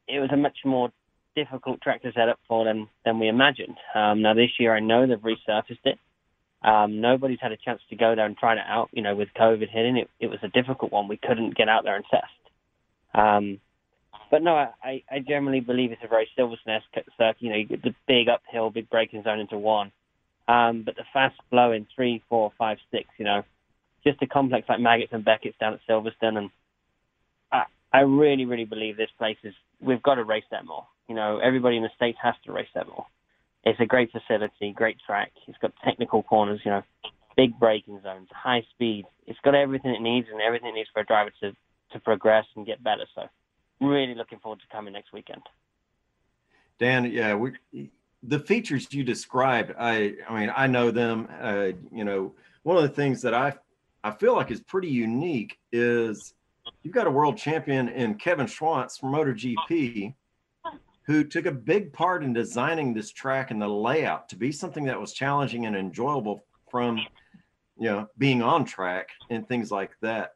[0.07, 0.91] it was a much more
[1.35, 3.77] difficult track to set up for than than we imagined.
[3.93, 5.99] Um, now this year, I know they've resurfaced it.
[6.63, 8.89] Um, nobody's had a chance to go there and try it out.
[8.91, 11.07] You know, with COVID hitting, it, it was a difficult one.
[11.07, 12.23] We couldn't get out there and test.
[13.13, 13.59] Um,
[14.31, 17.35] but no, I, I generally believe it's a very Silverstone circuit.
[17.39, 19.91] You know, you get the big uphill, big braking zone into one.
[20.47, 23.43] Um, but the fast flowing three, four, five, six, you know,
[24.03, 26.37] just a complex like Maggotts and Becketts down at Silverstone.
[26.37, 26.49] And
[27.51, 30.85] I, I really, really believe this place is, we've got to race that more.
[31.07, 33.05] You know, everybody in the States has to race that more.
[33.65, 35.31] It's a great facility, great track.
[35.47, 36.83] It's got technical corners, you know,
[37.35, 39.05] big braking zones, high speed.
[39.25, 41.51] It's got everything it needs and everything it needs for a driver to,
[41.91, 43.05] to progress and get better.
[43.15, 43.23] So
[43.81, 45.41] really looking forward to coming next weekend.
[46.79, 47.53] Dan, yeah, we,
[48.21, 51.27] the features you described, I, I mean, I know them.
[51.39, 53.53] Uh, you know, one of the things that I,
[54.03, 56.33] I feel like is pretty unique is
[56.83, 60.13] you've got a world champion in Kevin Schwantz from MotoGP,
[61.05, 64.85] who took a big part in designing this track and the layout to be something
[64.85, 66.97] that was challenging and enjoyable from,
[67.77, 70.31] you know, being on track and things like that.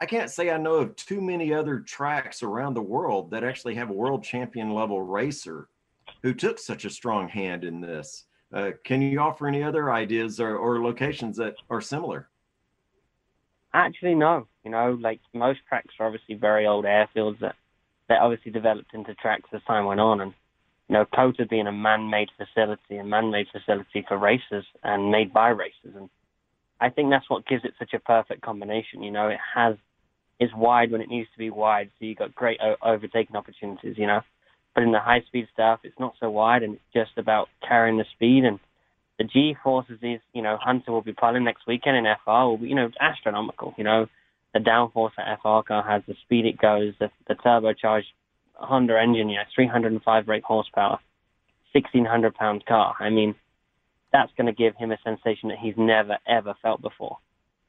[0.00, 3.74] I can't say I know of too many other tracks around the world that actually
[3.76, 5.68] have a world champion level racer
[6.22, 8.24] who took such a strong hand in this.
[8.52, 12.28] Uh, can you offer any other ideas or, or locations that are similar?
[13.72, 14.48] Actually, no.
[14.64, 17.56] You know, like most tracks are obviously very old airfields that
[18.08, 20.20] that obviously developed into tracks as time went on.
[20.20, 20.34] And
[20.88, 25.48] you know, COTA being a man-made facility, a man-made facility for racers and made by
[25.48, 26.08] racers, and
[26.80, 29.02] I think that's what gives it such a perfect combination.
[29.02, 29.76] You know, it has
[30.40, 33.96] is wide when it needs to be wide, so you got great overtaking opportunities.
[33.98, 34.20] You know,
[34.74, 37.98] but in the high speed stuff, it's not so wide, and it's just about carrying
[37.98, 38.44] the speed.
[38.44, 38.60] And
[39.18, 42.58] the G forces is, you know, Hunter will be pulling next weekend in FR will
[42.58, 43.74] be, you know, astronomical.
[43.76, 44.06] You know,
[44.54, 48.06] the downforce that FR car has, the speed it goes, the, the turbocharged
[48.54, 50.98] Honda engine, you know, 305 brake horsepower,
[51.72, 52.94] 1600 pound car.
[52.98, 53.34] I mean,
[54.12, 57.18] that's going to give him a sensation that he's never ever felt before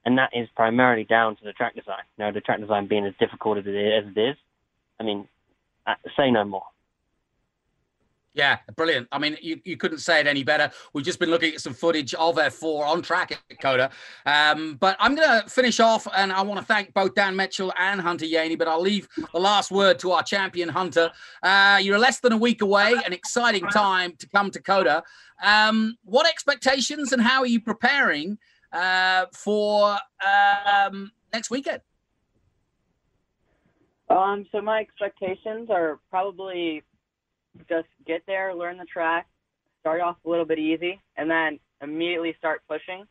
[0.05, 2.03] and that is primarily down to the track design.
[2.17, 4.05] Know, the track design being as difficult as it is.
[4.05, 4.35] As it is.
[4.99, 5.27] I mean,
[5.85, 6.63] uh, say no more.
[8.39, 9.09] Yeah, brilliant.
[9.11, 10.71] I mean, you, you couldn't say it any better.
[10.93, 13.89] We've just been looking at some footage of F4 on track at COTA.
[14.25, 17.73] Um, but I'm going to finish off, and I want to thank both Dan Mitchell
[17.77, 21.11] and Hunter Yeany, but I'll leave the last word to our champion, Hunter.
[21.43, 25.03] Uh, you're less than a week away, an exciting time to come to COTA.
[25.43, 28.37] Um, what expectations and how are you preparing
[28.71, 31.81] uh, for um, next weekend?
[34.09, 36.83] Um, so my expectations are probably
[37.67, 39.27] just get there, learn the track,
[39.79, 43.05] start off a little bit easy, and then immediately start pushing.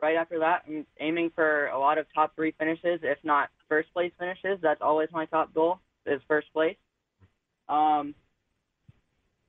[0.00, 3.92] Right after that, I'm aiming for a lot of top three finishes, if not first
[3.92, 4.58] place finishes.
[4.60, 6.76] That's always my top goal is first place.
[7.68, 8.14] Um,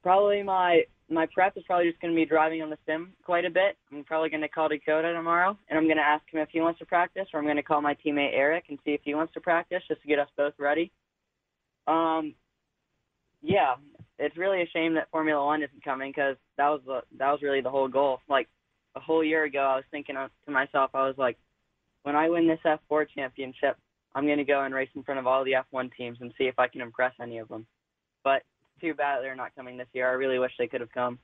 [0.04, 3.46] probably my my prep is probably just going to be driving on the sim quite
[3.46, 3.78] a bit.
[3.92, 6.62] I'm probably going to call Dakota tomorrow, and I'm going to ask him if he
[6.62, 9.14] wants to practice, or I'm going to call my teammate Eric and see if he
[9.14, 10.92] wants to practice, just to get us both ready.
[11.88, 12.34] Um,
[13.42, 13.76] yeah,
[14.20, 17.42] it's really a shame that Formula One isn't coming because that was the that was
[17.42, 18.20] really the whole goal.
[18.30, 18.48] Like
[18.96, 21.38] a whole year ago, I was thinking to myself, I was like,
[22.04, 23.78] when I win this F4 championship,
[24.14, 26.46] I'm going to go and race in front of all the F1 teams and see
[26.46, 27.66] if I can impress any of them.
[28.24, 28.44] But
[28.80, 30.10] too bad they're not coming this year.
[30.10, 31.20] I really wish they could have come.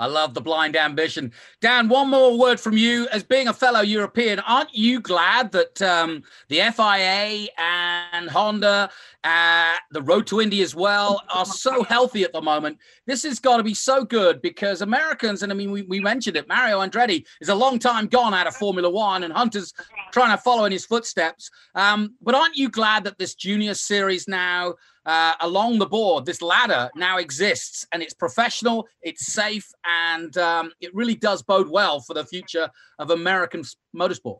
[0.00, 1.30] I love the blind ambition.
[1.60, 3.06] Dan, one more word from you.
[3.08, 8.88] As being a fellow European, aren't you glad that um, the FIA and Honda,
[9.22, 12.78] uh, the Road to Indy as well, are so healthy at the moment?
[13.06, 16.38] This has got to be so good because Americans, and I mean, we, we mentioned
[16.38, 19.74] it, Mario Andretti is a long time gone out of Formula One, and Hunter's
[20.12, 21.50] trying to follow in his footsteps.
[21.74, 24.76] Um, but aren't you glad that this junior series now?
[25.06, 30.72] Uh, along the board, this ladder now exists and it's professional, it's safe, and um,
[30.80, 33.62] it really does bode well for the future of American
[33.96, 34.38] motorsport.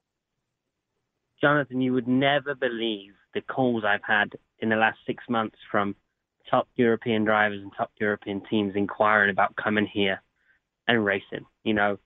[1.40, 5.96] Jonathan, you would never believe the calls I've had in the last six months from
[6.50, 10.20] top European drivers and top European teams inquiring about coming here
[10.88, 11.46] and racing.
[11.64, 11.98] You know,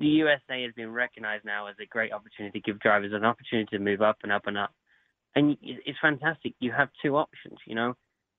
[0.00, 3.76] the USA has been recognized now as a great opportunity to give drivers an opportunity
[3.76, 4.72] to move up and up and up
[5.34, 6.54] and it's fantastic.
[6.60, 7.58] You have two options.
[7.66, 7.94] You know,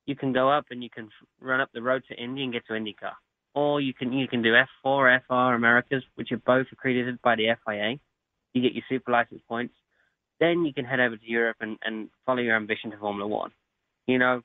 [0.05, 2.65] you can go up and you can run up the road to Indy and get
[2.67, 3.13] to IndyCar,
[3.53, 4.53] or you can you can do
[4.85, 7.99] F4, FR, Americas, which are both accredited by the FIA.
[8.53, 9.73] You get your super license points.
[10.39, 13.51] Then you can head over to Europe and, and follow your ambition to Formula One.
[14.07, 14.41] You know,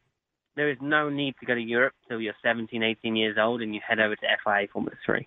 [0.54, 3.74] there is no need to go to Europe till you're 17, 18 years old and
[3.74, 5.26] you head over to FIA Formula 3.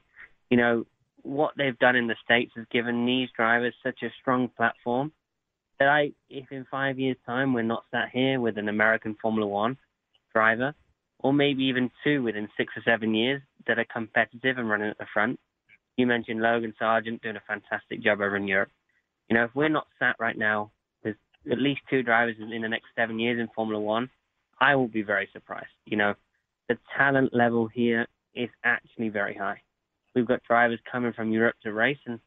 [0.51, 0.85] You know,
[1.23, 5.11] what they've done in the States has given these drivers such a strong platform
[5.79, 9.47] that I, if in five years' time we're not sat here with an American Formula
[9.47, 9.77] One
[10.33, 10.75] driver,
[11.19, 14.97] or maybe even two within six or seven years that are competitive and running at
[14.97, 15.39] the front.
[15.97, 18.69] You mentioned Logan Sargent doing a fantastic job over in Europe.
[19.29, 20.71] You know, if we're not sat right now
[21.03, 21.17] with
[21.51, 24.09] at least two drivers in the next seven years in Formula One,
[24.61, 25.67] I will be very surprised.
[25.85, 26.13] You know,
[26.67, 29.61] the talent level here is actually very high.
[30.15, 32.19] We've got drivers coming from Europe to race, and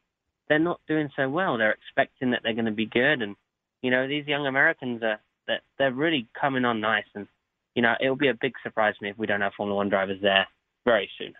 [0.47, 1.57] they're not doing so well.
[1.57, 3.35] They're expecting that they're going to be good, and
[3.83, 7.27] you know, these young Americans are that they're really coming on nice, and
[7.75, 9.89] you know, it'll be a big surprise to me if we don't have Formula One
[9.89, 10.47] drivers there
[10.85, 11.33] very soon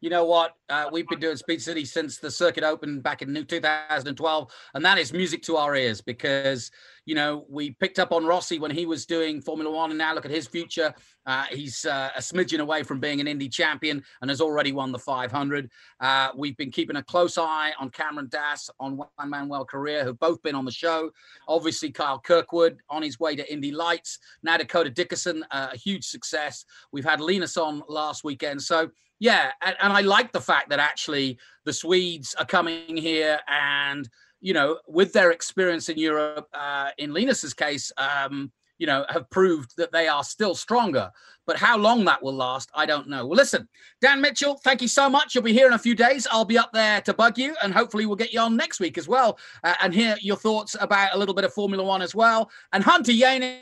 [0.00, 0.54] you know what?
[0.68, 4.98] Uh, we've been doing Speed City since the circuit opened back in 2012, and that
[4.98, 6.70] is music to our ears because
[7.04, 10.14] you know we picked up on Rossi when he was doing Formula One, and now
[10.14, 10.94] look at his future.
[11.26, 14.90] Uh, he's uh, a smidgen away from being an Indy champion and has already won
[14.90, 15.70] the 500.
[16.00, 20.18] Uh, we've been keeping a close eye on Cameron Das, on Juan Manuel Correa, who've
[20.18, 21.10] both been on the show.
[21.46, 24.18] Obviously, Kyle Kirkwood on his way to Indy Lights.
[24.42, 26.64] Now Dakota Dickerson, uh, a huge success.
[26.90, 28.90] We've had Linus on last weekend, so
[29.20, 34.08] yeah, and, and I like the fact that actually the Swedes are coming here and
[34.40, 39.28] you know, with their experience in Europe, uh, in Linus's case, um, you know, have
[39.28, 41.10] proved that they are still stronger.
[41.46, 43.26] But how long that will last, I don't know.
[43.26, 43.68] Well, listen,
[44.00, 45.34] Dan Mitchell, thank you so much.
[45.34, 46.26] You'll be here in a few days.
[46.30, 48.96] I'll be up there to bug you, and hopefully we'll get you on next week
[48.96, 52.14] as well uh, and hear your thoughts about a little bit of Formula One as
[52.14, 52.50] well.
[52.72, 53.58] And Hunter Yeany,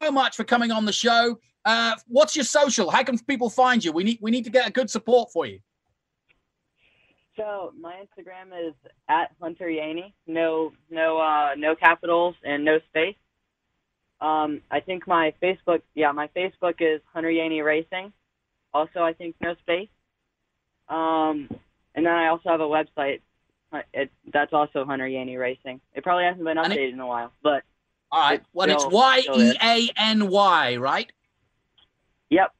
[0.00, 1.40] so much for coming on the show.
[1.64, 2.90] Uh, what's your social?
[2.90, 3.92] How can people find you?
[3.92, 5.60] We need we need to get a good support for you.
[7.36, 8.74] So my Instagram is
[9.08, 10.12] at Hunter Yeany.
[10.26, 13.16] No no uh, no capitals and no space.
[14.20, 18.12] Um, I think my Facebook yeah my Facebook is Hunter Yeany Racing.
[18.72, 19.88] Also I think no space.
[20.88, 21.48] Um,
[21.94, 23.20] and then I also have a website.
[23.92, 25.80] It, that's also Hunter Yeany Racing.
[25.94, 27.62] It probably hasn't been updated it, in a while, but
[28.10, 28.42] all right.
[28.52, 31.12] Well, it's Y E A N Y, right?
[32.30, 32.50] Yep.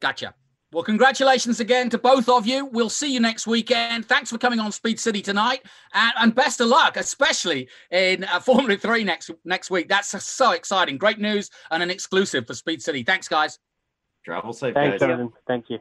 [0.00, 0.34] Gotcha.
[0.72, 2.64] Well, congratulations again to both of you.
[2.64, 4.06] We'll see you next weekend.
[4.06, 5.60] Thanks for coming on Speed City tonight,
[5.92, 9.88] and, and best of luck, especially in uh, Formula Three next next week.
[9.88, 10.96] That's so exciting!
[10.96, 13.02] Great news and an exclusive for Speed City.
[13.02, 13.58] Thanks, guys.
[14.24, 15.00] Travel safe, Thanks, guys.
[15.00, 15.30] Jonathan.
[15.46, 15.78] Thank you.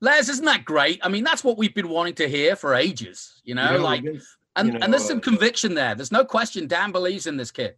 [0.00, 0.98] Les, isn't that great?
[1.04, 3.40] I mean, that's what we've been wanting to hear for ages.
[3.44, 5.94] You know, You know, like, this- and you know, and there's some uh, conviction there.
[5.94, 6.66] There's no question.
[6.66, 7.76] Dan believes in this kid.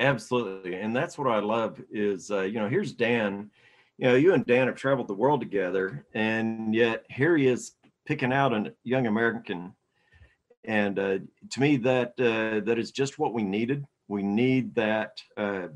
[0.00, 3.50] Absolutely, and that's what I love is uh, you know here's Dan,
[3.98, 7.72] you know you and Dan have traveled the world together, and yet here he is
[8.06, 9.74] picking out a young American,
[10.64, 11.18] and uh,
[11.50, 13.84] to me that uh, that is just what we needed.
[14.08, 15.20] We need that.
[15.36, 15.68] Uh,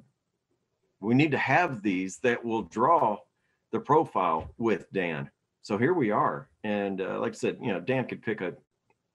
[1.01, 3.19] we need to have these that will draw
[3.73, 5.31] the profile with Dan.
[5.61, 8.55] So here we are, and uh, like I said, you know Dan could pick a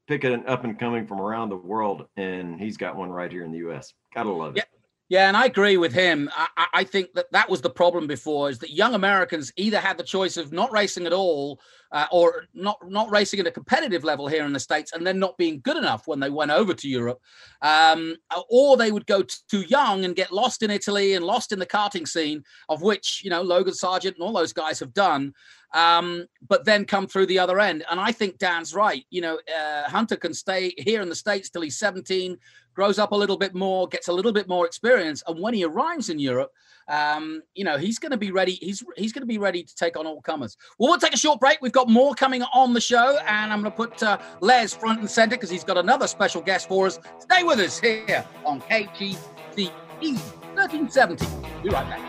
[0.07, 3.43] pick an up and coming from around the world, and he's got one right here
[3.43, 3.95] in the U.S.
[4.13, 4.65] Gotta love it.
[5.09, 6.29] Yeah, and I agree with him.
[6.35, 9.97] I, I- think that that was the problem before is that young Americans either had
[9.97, 11.59] the choice of not racing at all
[11.91, 15.17] uh, or not not racing at a competitive level here in the states, and then
[15.19, 17.19] not being good enough when they went over to Europe,
[17.61, 18.15] um,
[18.49, 21.65] or they would go too young and get lost in Italy and lost in the
[21.65, 25.33] karting scene, of which you know Logan Sargent and all those guys have done.
[25.73, 29.05] Um, but then come through the other end, and I think Dan's right.
[29.09, 32.37] You know, uh, Hunter can stay here in the states till he's 17,
[32.79, 35.65] grows up a little bit more, gets a little bit more experience, and when he
[35.65, 36.49] arrives in Europe,
[36.87, 38.53] um, you know, he's going to be ready.
[38.53, 40.55] He's he's going to be ready to take on all comers.
[40.77, 41.57] Well, we'll take a short break.
[41.61, 45.01] We've got more coming on the show, and I'm going to put uh, Les front
[45.01, 47.01] and center because he's got another special guest for us.
[47.19, 51.25] Stay with us here on KJCE 1370.
[51.61, 52.08] Be right back.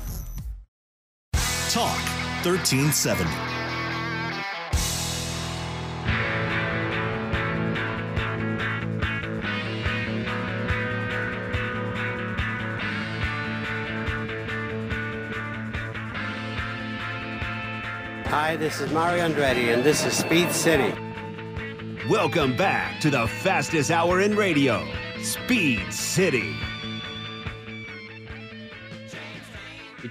[1.71, 1.95] Talk
[2.43, 3.23] 1370.
[18.27, 20.93] Hi, this is Mario Andretti, and this is Speed City.
[22.09, 24.85] Welcome back to the fastest hour in radio,
[25.21, 26.53] Speed City.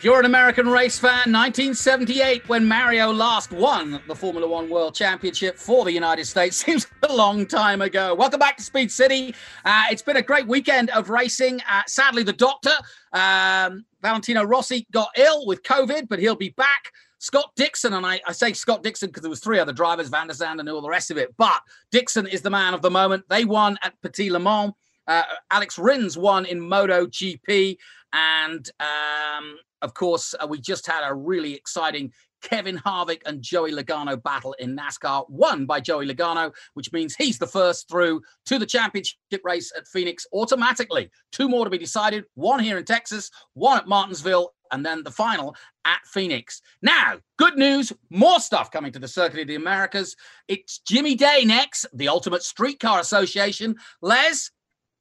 [0.01, 4.95] If you're an American race fan, 1978, when Mario last won the Formula One World
[4.95, 8.15] Championship for the United States, seems a long time ago.
[8.15, 9.35] Welcome back to Speed City.
[9.63, 11.61] Uh, it's been a great weekend of racing.
[11.71, 12.73] Uh, sadly, the doctor,
[13.13, 16.93] um, Valentino Rossi, got ill with COVID, but he'll be back.
[17.19, 20.29] Scott Dixon, and I, I say Scott Dixon because there was three other drivers, Van
[20.29, 21.35] der Zande and all the rest of it.
[21.37, 21.61] But
[21.93, 23.25] Dixon is the man of the moment.
[23.29, 24.73] They won at Petit Le Mans.
[25.07, 27.77] Uh, Alex Rins won in Moto GP,
[28.15, 32.13] and um, of course, uh, we just had a really exciting
[32.43, 37.39] Kevin Harvick and Joey Logano battle in NASCAR, won by Joey Logano, which means he's
[37.39, 41.11] the first through to the championship race at Phoenix automatically.
[41.33, 45.11] Two more to be decided, one here in Texas, one at Martinsville, and then the
[45.11, 45.55] final
[45.85, 46.63] at Phoenix.
[46.83, 50.17] Now, good news, more stuff coming to the Circuit of the Americas.
[50.49, 53.77] It's Jimi Day next, the Ultimate Streetcar Association.
[54.01, 54.51] Les,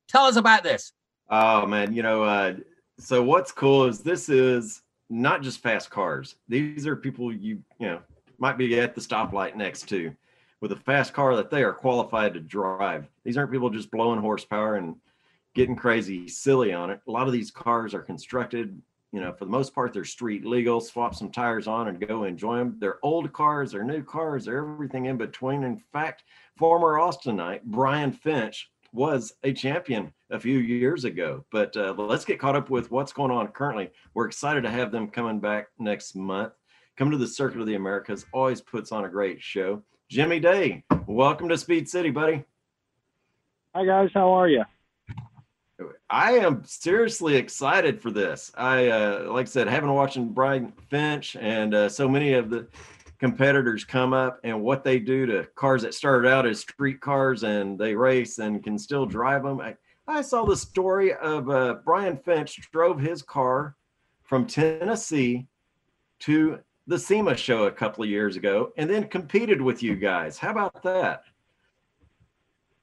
[0.08, 0.92] tell us about this.
[1.30, 2.56] Oh man, you know, uh,
[3.00, 6.36] so what's cool is this is not just fast cars.
[6.48, 8.02] These are people you you know
[8.38, 10.14] might be at the stoplight next to
[10.62, 13.08] with a fast car that they are qualified to drive.
[13.24, 14.96] These aren't people just blowing horsepower and
[15.56, 17.00] getting crazy silly on it.
[17.08, 18.80] A lot of these cars are constructed,
[19.12, 20.82] you know, for the most part, they're street legal.
[20.82, 22.76] Swap some tires on and go enjoy them.
[22.80, 25.64] They're old cars, they're new cars, they're everything in between.
[25.64, 26.24] In fact,
[26.58, 31.46] former Austinite Brian Finch was a champion a few years ago.
[31.52, 33.92] But uh, let's get caught up with what's going on currently.
[34.14, 36.54] We're excited to have them coming back next month.
[36.98, 39.82] Come to the Circuit of the Americas, always puts on a great show.
[40.12, 42.44] Jimi Day, welcome to Speed City, buddy.
[43.76, 44.10] Hi, guys.
[44.14, 44.64] How are you?
[46.10, 48.52] I am seriously excited for this.
[48.58, 52.68] I, uh, like I said, having watching Brian Finch and uh, so many of the
[53.20, 57.44] competitors come up and what they do to cars that started out as street cars
[57.44, 59.60] and they race and can still drive them.
[59.60, 59.76] I,
[60.08, 63.76] I saw the story of uh, Brian Finch drove his car
[64.24, 65.48] from Tennessee
[66.20, 70.38] to the SEMA show a couple of years ago and then competed with you guys.
[70.38, 71.24] How about that?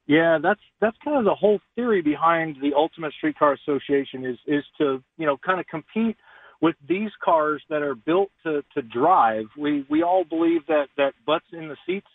[0.05, 4.63] Yeah, that's that's kind of the whole theory behind the Ultimate Streetcar Association is is
[4.77, 6.15] to you know kind of compete
[6.61, 9.45] with these cars that are built to to drive.
[9.57, 12.07] We we all believe that that butts in the seats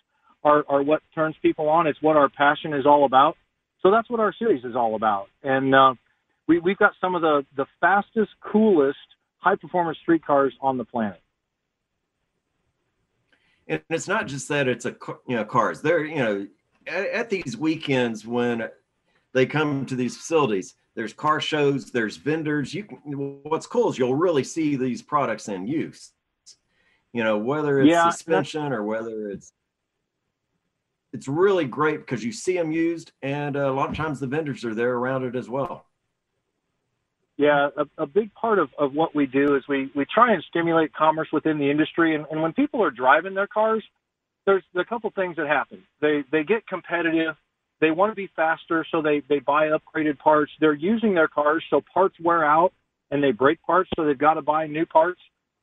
[0.45, 1.87] are are what turns people on.
[1.87, 3.37] It's what our passion is all about.
[3.83, 5.29] So that's what our series is all about.
[5.43, 5.95] And uh,
[6.47, 8.99] we we've got some of the the fastest, coolest,
[9.39, 11.21] high performance street cars on the planet.
[13.69, 15.83] And it's not just that it's a you know cars.
[15.83, 16.47] They're you know
[16.87, 18.69] at, at these weekends when
[19.33, 22.75] they come to these facilities, there's car shows, there's vendors.
[22.75, 22.99] You can,
[23.45, 26.13] what's cool is you'll really see these products in use.
[27.13, 29.53] You know, whether it's Yeah, suspension or whether it's
[31.13, 34.27] it's really great because you see them used, and uh, a lot of times the
[34.27, 35.87] vendors are there around it as well.
[37.39, 40.45] Yeah, a, a big part of, of what we do is we, we try and
[40.49, 42.15] stimulate commerce within the industry.
[42.15, 43.83] And, and when people are driving their cars,
[44.47, 45.83] there's a couple things that happen.
[46.01, 47.35] They they get competitive.
[47.83, 50.53] They want to be faster, so they they buy upgraded parts.
[50.61, 52.73] They're using their cars, so parts wear out,
[53.11, 55.21] and they break parts, so they've got to buy new parts.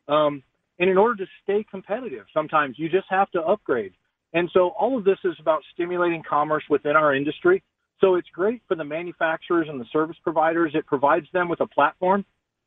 [0.09, 0.43] Um,
[0.80, 3.93] and in order to stay competitive, sometimes you just have to upgrade.
[4.34, 7.63] And so all of this is about stimulating commerce within our industry.
[8.01, 10.72] So it's great for the manufacturers and the service providers.
[10.76, 12.26] It provides them with a platform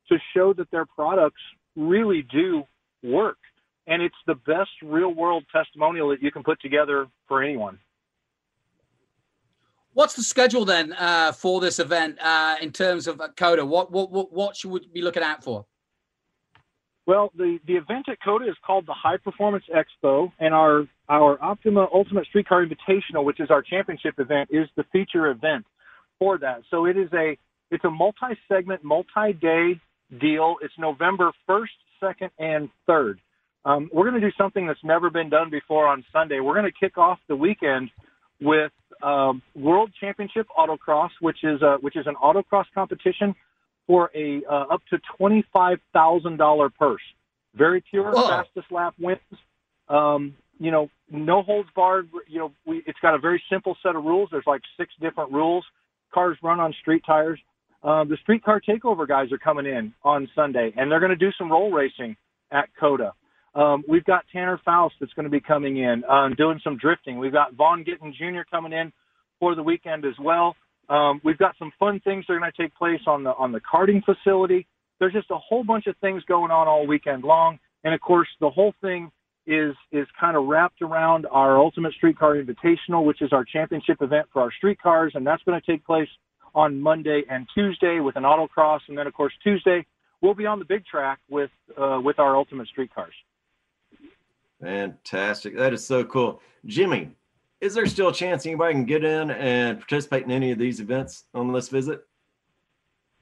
[0.09, 1.41] to show that their products
[1.77, 2.65] really do
[3.03, 3.39] work.
[3.87, 7.79] And it's the best real world testimonial that you can put together for anyone.
[9.95, 13.65] What's the schedule then uh, for this event uh, in terms of uh, COTA?
[13.65, 15.67] What, what what what should we be looking out for?
[17.05, 21.89] Well, the, the event at COTA is called the Hi-Performance Expo, and our our Optima
[21.93, 25.67] Ultimate Streetcar Invitational, which is our championship event, is the feature event
[26.19, 26.63] for that.
[26.71, 27.37] So it is a
[27.71, 29.81] it's a multi-segment, multi-day
[30.21, 30.57] deal.
[30.63, 33.21] It's November first, second, and third.
[33.65, 36.41] Um, we're going to do something that's never been done before on Sunday.
[36.41, 37.91] We're going to kick off the weekend
[38.43, 38.73] with
[39.03, 43.35] um, World Championship Autocross, which is a, which is an autocross competition
[43.87, 47.03] for a uh, up to twenty five thousand dollar purse.
[47.55, 48.29] Very pure, Whoa.
[48.29, 49.19] fastest lap wins.
[49.89, 52.09] Um, you know, no holds barred.
[52.29, 54.29] You know, we, it's got a very simple set of rules.
[54.31, 55.65] There's like six different rules.
[56.15, 57.41] Cars run on street tires.
[57.83, 61.31] Um, the streetcar takeover guys are coming in on Sunday, and they're going to do
[61.37, 62.17] some roll racing
[62.53, 63.13] at COTA.
[63.55, 67.19] Um, we've got Tanner Faust that's going to be coming in, um, doing some drifting.
[67.19, 68.43] We've got Vaughn Gittin Jr.
[68.51, 68.93] coming in
[69.39, 70.57] for the weekend as well.
[70.89, 73.53] Um, we've got some fun things that are going to take place on the on
[73.53, 74.67] the karting facility.
[74.99, 78.29] There's just a whole bunch of things going on all weekend long, and of course,
[78.41, 79.11] the whole thing
[79.47, 84.27] is is kind of wrapped around our Ultimate Streetcar Invitational, which is our championship event
[84.33, 86.09] for our streetcars, and that's going to take place
[86.55, 89.87] on Monday and Tuesday with an autocross, and then of course Tuesday
[90.21, 93.15] we'll be on the big track with uh, with our Ultimate Streetcars.
[94.63, 95.57] Fantastic.
[95.57, 96.41] That is so cool.
[96.67, 97.11] Jimi,
[97.61, 100.81] is there still a chance anybody can get in and participate in any of these
[100.81, 102.07] events on this visit?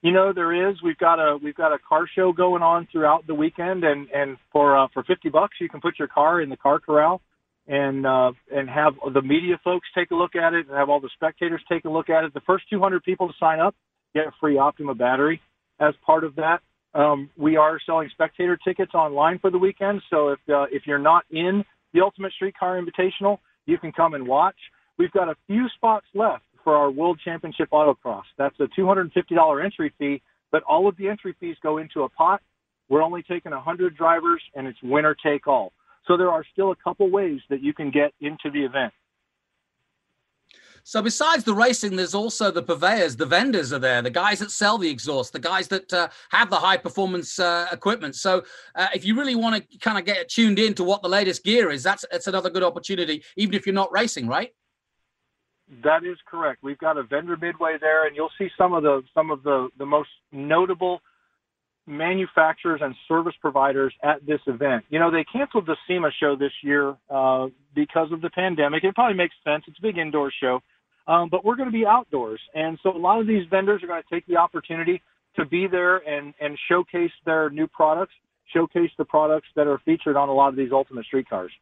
[0.02, 0.76] You know there is.
[0.82, 4.38] We've got a we've got a car show going on throughout the weekend, and and
[4.52, 7.20] for uh, for fifty bucks you can put your car in the car corral
[7.66, 11.00] and uh, and have the media folks take a look at it, and have all
[11.00, 12.32] the spectators take a look at it.
[12.32, 13.74] The first two hundred people to sign up
[14.14, 15.40] get a free Optima battery
[15.78, 16.60] as part of that.
[16.94, 20.98] Um, we are selling spectator tickets online for the weekend, so if uh, if you're
[20.98, 21.64] not in
[21.94, 24.56] the Ultimate Streetcar Invitational, you can come and watch.
[24.98, 28.24] We've got a few spots left for our World Championship Autocross.
[28.36, 30.20] That's a $250 entry fee,
[30.52, 32.42] but all of the entry fees go into a pot.
[32.88, 35.72] We're only taking 100 drivers, and it's winner take all.
[36.06, 38.92] So there are still a couple ways that you can get into the event.
[40.84, 44.50] So besides the racing, there's also the purveyors, the vendors are there, the guys that
[44.50, 48.14] sell the exhaust, the guys that uh, have the high performance uh, equipment.
[48.16, 51.08] So uh, if you really want to kind of get tuned in to what the
[51.08, 54.54] latest gear is, that's that's another good opportunity, even if you're not racing, right?
[55.84, 56.62] That is correct.
[56.62, 59.68] We've got a vendor midway there, and you'll see some of the some of the
[59.78, 61.00] the most notable
[61.86, 64.84] manufacturers and service providers at this event.
[64.90, 68.84] You know, they canceled the SEMA show this year uh, because of the pandemic.
[68.84, 69.64] It probably makes sense.
[69.66, 70.60] It's a big indoor show,
[71.06, 73.86] um, but we're going to be outdoors, and so a lot of these vendors are
[73.86, 75.02] going to take the opportunity
[75.36, 78.14] to be there and and showcase their new products,
[78.52, 81.52] showcase the products that are featured on a lot of these Ultimate Streetcars.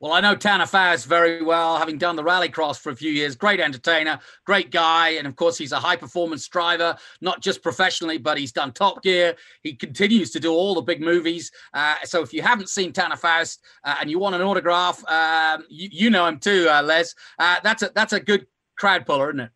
[0.00, 3.34] Well, I know Tanner Faust very well, having done the rallycross for a few years.
[3.34, 5.10] Great entertainer, great guy.
[5.10, 9.02] And of course, he's a high performance driver, not just professionally, but he's done Top
[9.02, 9.34] Gear.
[9.64, 11.50] He continues to do all the big movies.
[11.74, 15.64] Uh, so if you haven't seen Tanner Faust uh, and you want an autograph, um,
[15.68, 17.12] you, you, know him too, uh, Les.
[17.40, 18.46] Uh, that's, a, that's a good
[18.78, 19.50] crowd puller, isn't it?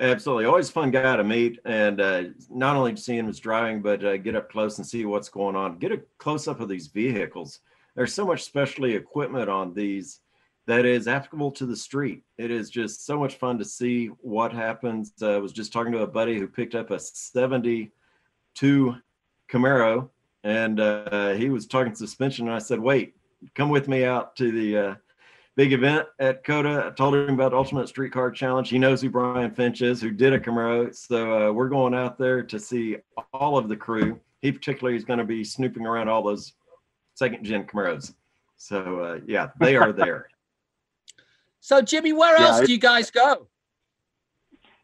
[0.00, 0.46] Absolutely.
[0.46, 1.58] Always fun guy to meet.
[1.66, 4.86] And uh, not only to see him as driving, but uh, get up close and
[4.86, 5.76] see what's going on.
[5.76, 7.60] Get a close up of these vehicles
[8.00, 10.20] there's so much specialty equipment on these
[10.66, 12.22] that is applicable to the street.
[12.38, 15.12] It is just so much fun to see what happens.
[15.20, 18.94] Uh, I was just talking to a buddy who picked up a 72
[19.52, 20.08] Camaro
[20.44, 22.46] and uh, he was talking suspension.
[22.46, 23.16] And I said, wait,
[23.54, 24.94] come with me out to the uh,
[25.56, 26.86] big event at COTA.
[26.86, 28.70] I told him about Ultimate Streetcar Challenge.
[28.70, 30.94] He knows who Brian Finch is, who did a Camaro.
[30.94, 32.96] So uh, we're going out there to see
[33.34, 34.18] all of the crew.
[34.40, 36.54] He particularly is going to be snooping around all those
[37.20, 38.14] second gen Camaros.
[38.56, 40.28] So uh, yeah, they are there.
[41.60, 43.46] so Jimi, where else do you guys go?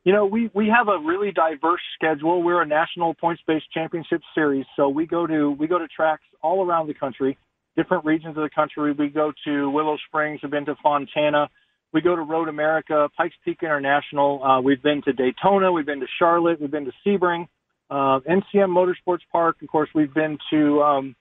[0.04, 2.42] You know, we we have a really diverse schedule.
[2.42, 6.22] We're a national points based championship series, so we go to we go to tracks
[6.42, 7.36] all around the country,
[7.76, 8.92] different regions of the country.
[8.92, 10.40] We go to Willow Springs.
[10.42, 11.48] We've been to Fontana.
[11.92, 14.44] We go to Road America, Pikes Peak International.
[14.44, 15.72] Uh, we've been to Daytona.
[15.72, 16.60] We've been to Charlotte.
[16.60, 17.48] We've been to Sebring,
[17.90, 19.56] uh, NCM Motorsports Park.
[19.62, 21.16] Of course, we've been to um,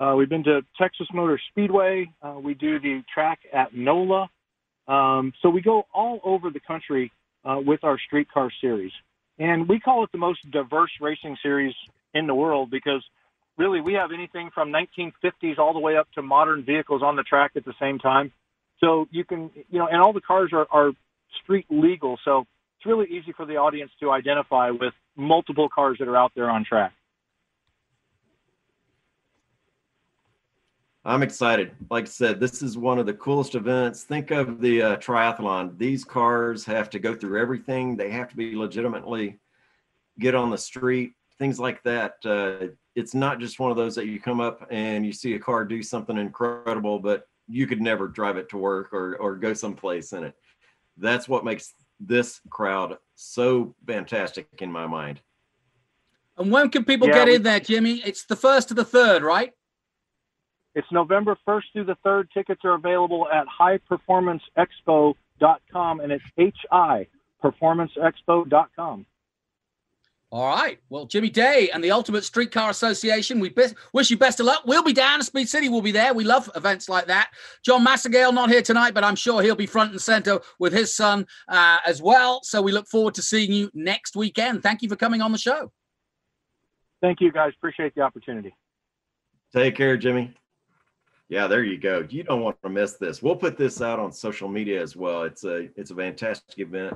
[0.00, 2.10] uh, we've been to Texas Motor Speedway.
[2.22, 4.28] Uh, we do the track at NOLA.
[4.88, 7.12] Um, so we go all over the country
[7.44, 8.92] uh, with our streetcar series.
[9.38, 11.74] And we call it the most diverse racing series
[12.14, 13.02] in the world because
[13.56, 17.22] really we have anything from 1950s all the way up to modern vehicles on the
[17.22, 18.32] track at the same time.
[18.80, 20.92] So you can, you know, and all the cars are, are
[21.42, 22.18] street legal.
[22.24, 22.46] So
[22.78, 26.50] it's really easy for the audience to identify with multiple cars that are out there
[26.50, 26.92] on track.
[31.04, 31.72] I'm excited.
[31.90, 34.04] Like I said, this is one of the coolest events.
[34.04, 35.76] Think of the uh, triathlon.
[35.76, 37.96] These cars have to go through everything.
[37.96, 39.40] They have to be legitimately
[40.20, 42.14] get on the street, things like that.
[42.24, 45.40] Uh, it's not just one of those that you come up and you see a
[45.40, 49.52] car do something incredible, but you could never drive it to work or or go
[49.54, 50.34] someplace in it.
[50.98, 55.20] That's what makes this crowd so fantastic in my mind.
[56.38, 58.06] And when can people yeah, get we, in there, Jimi?
[58.06, 59.52] It's the first to the third, right?
[60.74, 62.30] It's November 1st through the 3rd.
[62.32, 65.14] Tickets are available at hiperformanceexpo.com.
[65.42, 67.06] performanceexpo.com, and it's H-I,
[67.42, 69.06] performanceexpo.com.
[70.30, 70.78] All right.
[70.88, 74.62] Well, Jimi Day and the Ultimate Streetcar Association, we be- wish you best of luck.
[74.64, 75.18] We'll be down.
[75.18, 76.14] To Speed City will be there.
[76.14, 77.32] We love events like that.
[77.62, 80.94] John Massengale not here tonight, but I'm sure he'll be front and center with his
[80.94, 82.40] son uh, as well.
[82.44, 84.62] So we look forward to seeing you next weekend.
[84.62, 85.70] Thank you for coming on the show.
[87.02, 87.52] Thank you, guys.
[87.54, 88.56] Appreciate the opportunity.
[89.54, 90.32] Take care, Jimi.
[91.32, 92.06] Yeah, there you go.
[92.10, 93.22] You don't want to miss this.
[93.22, 95.22] We'll put this out on social media as well.
[95.22, 96.94] It's a it's a fantastic event,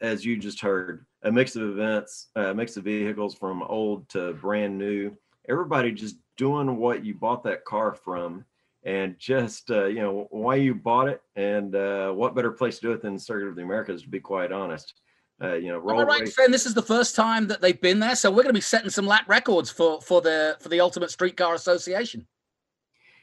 [0.00, 1.04] as you just heard.
[1.22, 5.14] A mix of events, a mix of vehicles from old to brand new.
[5.50, 8.46] Everybody just doing what you bought that car from,
[8.84, 12.86] and just uh, you know why you bought it, and uh, what better place to
[12.86, 14.94] do it than Circuit of the Americas, to be quite honest.
[15.42, 18.16] Uh, you know, I right saying this is the first time that they've been there?
[18.16, 21.10] So we're going to be setting some lap records for for the for the Ultimate
[21.10, 22.26] Streetcar Association.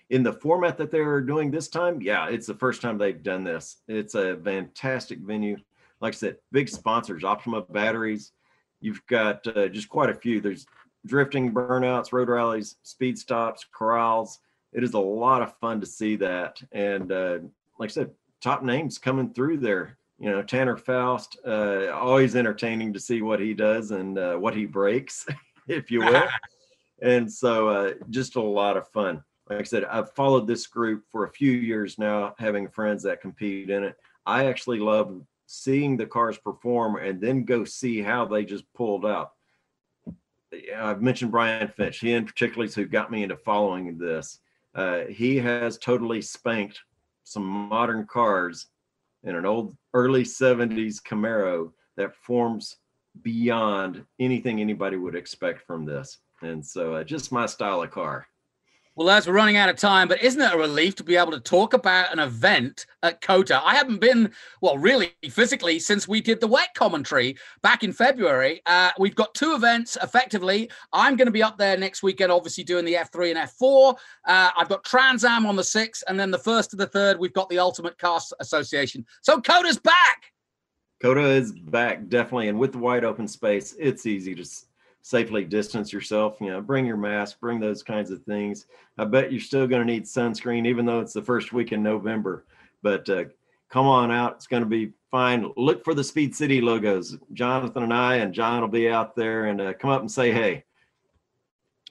[0.10, 3.43] In the format that they're doing this time, yeah, it's the first time they've done
[3.43, 3.78] this.
[3.88, 5.58] It's a fantastic venue.
[5.99, 8.32] Like I said, big sponsors, Optima Batteries.
[8.82, 10.41] You've got uh, just quite a few.
[10.41, 10.68] There's
[11.06, 14.39] drifting burnouts, road rallies, speed stops, corrals.
[14.74, 16.62] It is a lot of fun to see that.
[16.72, 17.39] And uh,
[17.80, 19.97] like I said, top names coming through there.
[20.20, 24.56] You know, Tanner Faust, uh, always entertaining to see what he does and uh, what
[24.56, 25.26] he breaks,
[25.68, 26.28] if you will.
[27.01, 31.03] and so uh, just a lot of fun like I said, I've followed this group
[31.11, 33.95] for a few years now, having friends that compete in it.
[34.25, 39.03] I actually love seeing the cars perform and then go see how they just pulled.
[39.03, 39.25] Yeah,
[40.89, 41.99] I've mentioned Brian Finch.
[41.99, 44.39] He in particular is who got me into following this.
[44.73, 46.81] Uh, he has totally spanked
[47.23, 48.67] some modern cars
[49.23, 52.77] in an old early 70s Camaro that forms
[53.21, 56.19] beyond anything anybody would expect from this.
[56.41, 58.27] And so uh, just my style of car.
[58.97, 61.33] Well, as we're running out of time, but isn't it a relief to be able
[61.33, 63.61] to talk about an event at COTA?
[63.61, 64.31] I haven't been,
[64.61, 68.61] well, really physically since we did the wet commentary back in February.
[68.65, 70.71] Uh, we've got two events effectively.
[70.93, 73.95] I'm going to be up there next weekend, obviously doing the F3 and F4.
[74.25, 77.19] Uh, I've got Trans Am on the 6th, and then the first to the third,
[77.19, 79.05] we've got the Ultimate Cars Association.
[79.23, 80.31] So COTA's back.
[81.01, 84.45] COTA is back definitely, and with the wide open space, it's easy to
[85.06, 86.38] safely distance yourself.
[86.41, 88.66] You know, bring your mask, bring those kinds of things.
[88.97, 91.84] I bet you're still going to need sunscreen, even though it's the first week in
[91.84, 92.43] November.
[92.82, 93.26] But uh,
[93.70, 95.51] come on out; it's going to be fine.
[95.58, 97.18] Look for the Speed City logos.
[97.34, 100.32] Jonathan and I and John will be out there, and uh, come up and say
[100.32, 100.64] hey.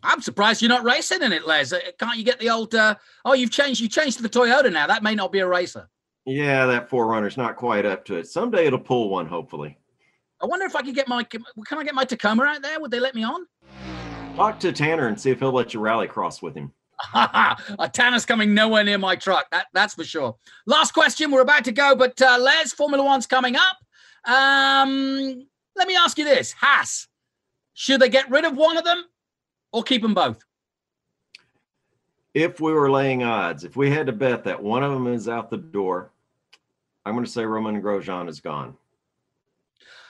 [0.03, 1.73] I'm surprised you're not racing in it, Les.
[1.73, 2.75] Uh, Can't you get the old?
[2.75, 3.81] Uh, oh, you've changed.
[3.81, 4.89] You changed to the Toyota now.
[4.89, 5.89] That may not be a racer.
[6.27, 8.27] Yeah, that 4Runner's not quite up to it.
[8.27, 9.79] Someday it'll pull one, hopefully.
[10.45, 11.25] I wonder if I could get my.
[11.25, 12.79] Can I get my Tacoma out there?
[12.79, 13.47] Would they let me on?
[14.37, 16.71] Talk to Tanner and see if he'll let you rally cross with him.
[17.15, 17.55] uh,
[17.95, 19.47] Tanner's coming nowhere near my truck.
[19.53, 20.37] That, that's for sure.
[20.67, 21.31] Last question.
[21.31, 24.31] We're about to go, but uh, Les, Formula One's coming up.
[24.31, 27.09] Um, let me ask you this: Haas,
[27.73, 29.03] should they get rid of one of them
[29.73, 30.45] or keep them both?
[32.35, 35.27] If we were laying odds, if we had to bet that one of them is
[35.27, 36.11] out the door,
[37.07, 38.77] I'm going to say Roman Grosjean is gone.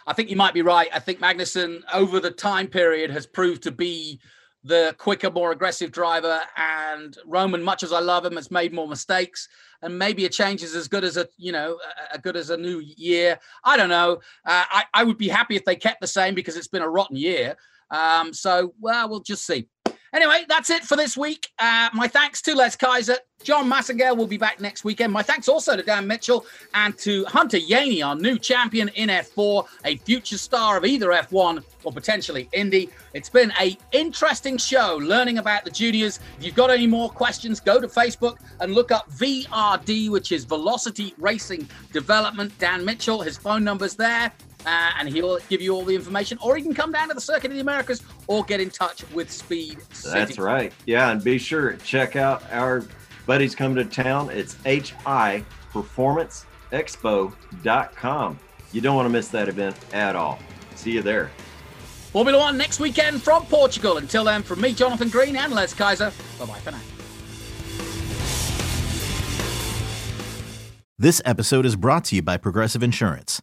[0.06, 0.88] I think you might be right.
[0.92, 4.20] I think Magnussen, over the time period, has proved to be
[4.62, 6.40] the quicker, more aggressive driver.
[6.56, 9.48] And Roman, much as I love him, has made more mistakes.
[9.82, 11.78] And maybe a change is as good as a you know
[12.12, 13.38] a, a good as a new year.
[13.64, 14.20] I don't know.
[14.46, 16.88] Uh, I I would be happy if they kept the same because it's been a
[16.88, 17.56] rotten year.
[17.90, 19.68] Um, so well, we'll just see.
[20.14, 21.48] Anyway, that's it for this week.
[21.58, 23.16] Uh, my thanks to Les Kaiser.
[23.42, 25.12] John Massengale will be back next weekend.
[25.12, 29.66] My thanks also to Dan Mitchell and to Hunter Yeany, our new champion in F4,
[29.84, 32.90] a future star of either F1 or potentially Indy.
[33.12, 36.20] It's been a interesting show learning about the juniors.
[36.38, 40.44] If you've got any more questions, go to Facebook and look up VRD, which is
[40.44, 42.56] Velocity Racing Development.
[42.60, 44.32] Dan Mitchell, his phone number's there.
[44.66, 47.20] Uh, and he'll give you all the information, or you can come down to the
[47.20, 50.18] Circuit of the Americas or get in touch with Speed City.
[50.18, 50.72] That's right.
[50.86, 52.84] Yeah, and be sure to check out our
[53.26, 54.30] buddies coming to town.
[54.30, 58.38] It's hi performanceexpo.com.
[58.72, 60.38] You don't want to miss that event at all.
[60.74, 61.30] See you there.
[62.12, 63.98] Formula One next weekend from Portugal.
[63.98, 66.12] Until then, from me, Jonathan Green, and Les Kaiser.
[66.38, 66.80] Bye bye for now.
[70.96, 73.42] This episode is brought to you by Progressive Insurance.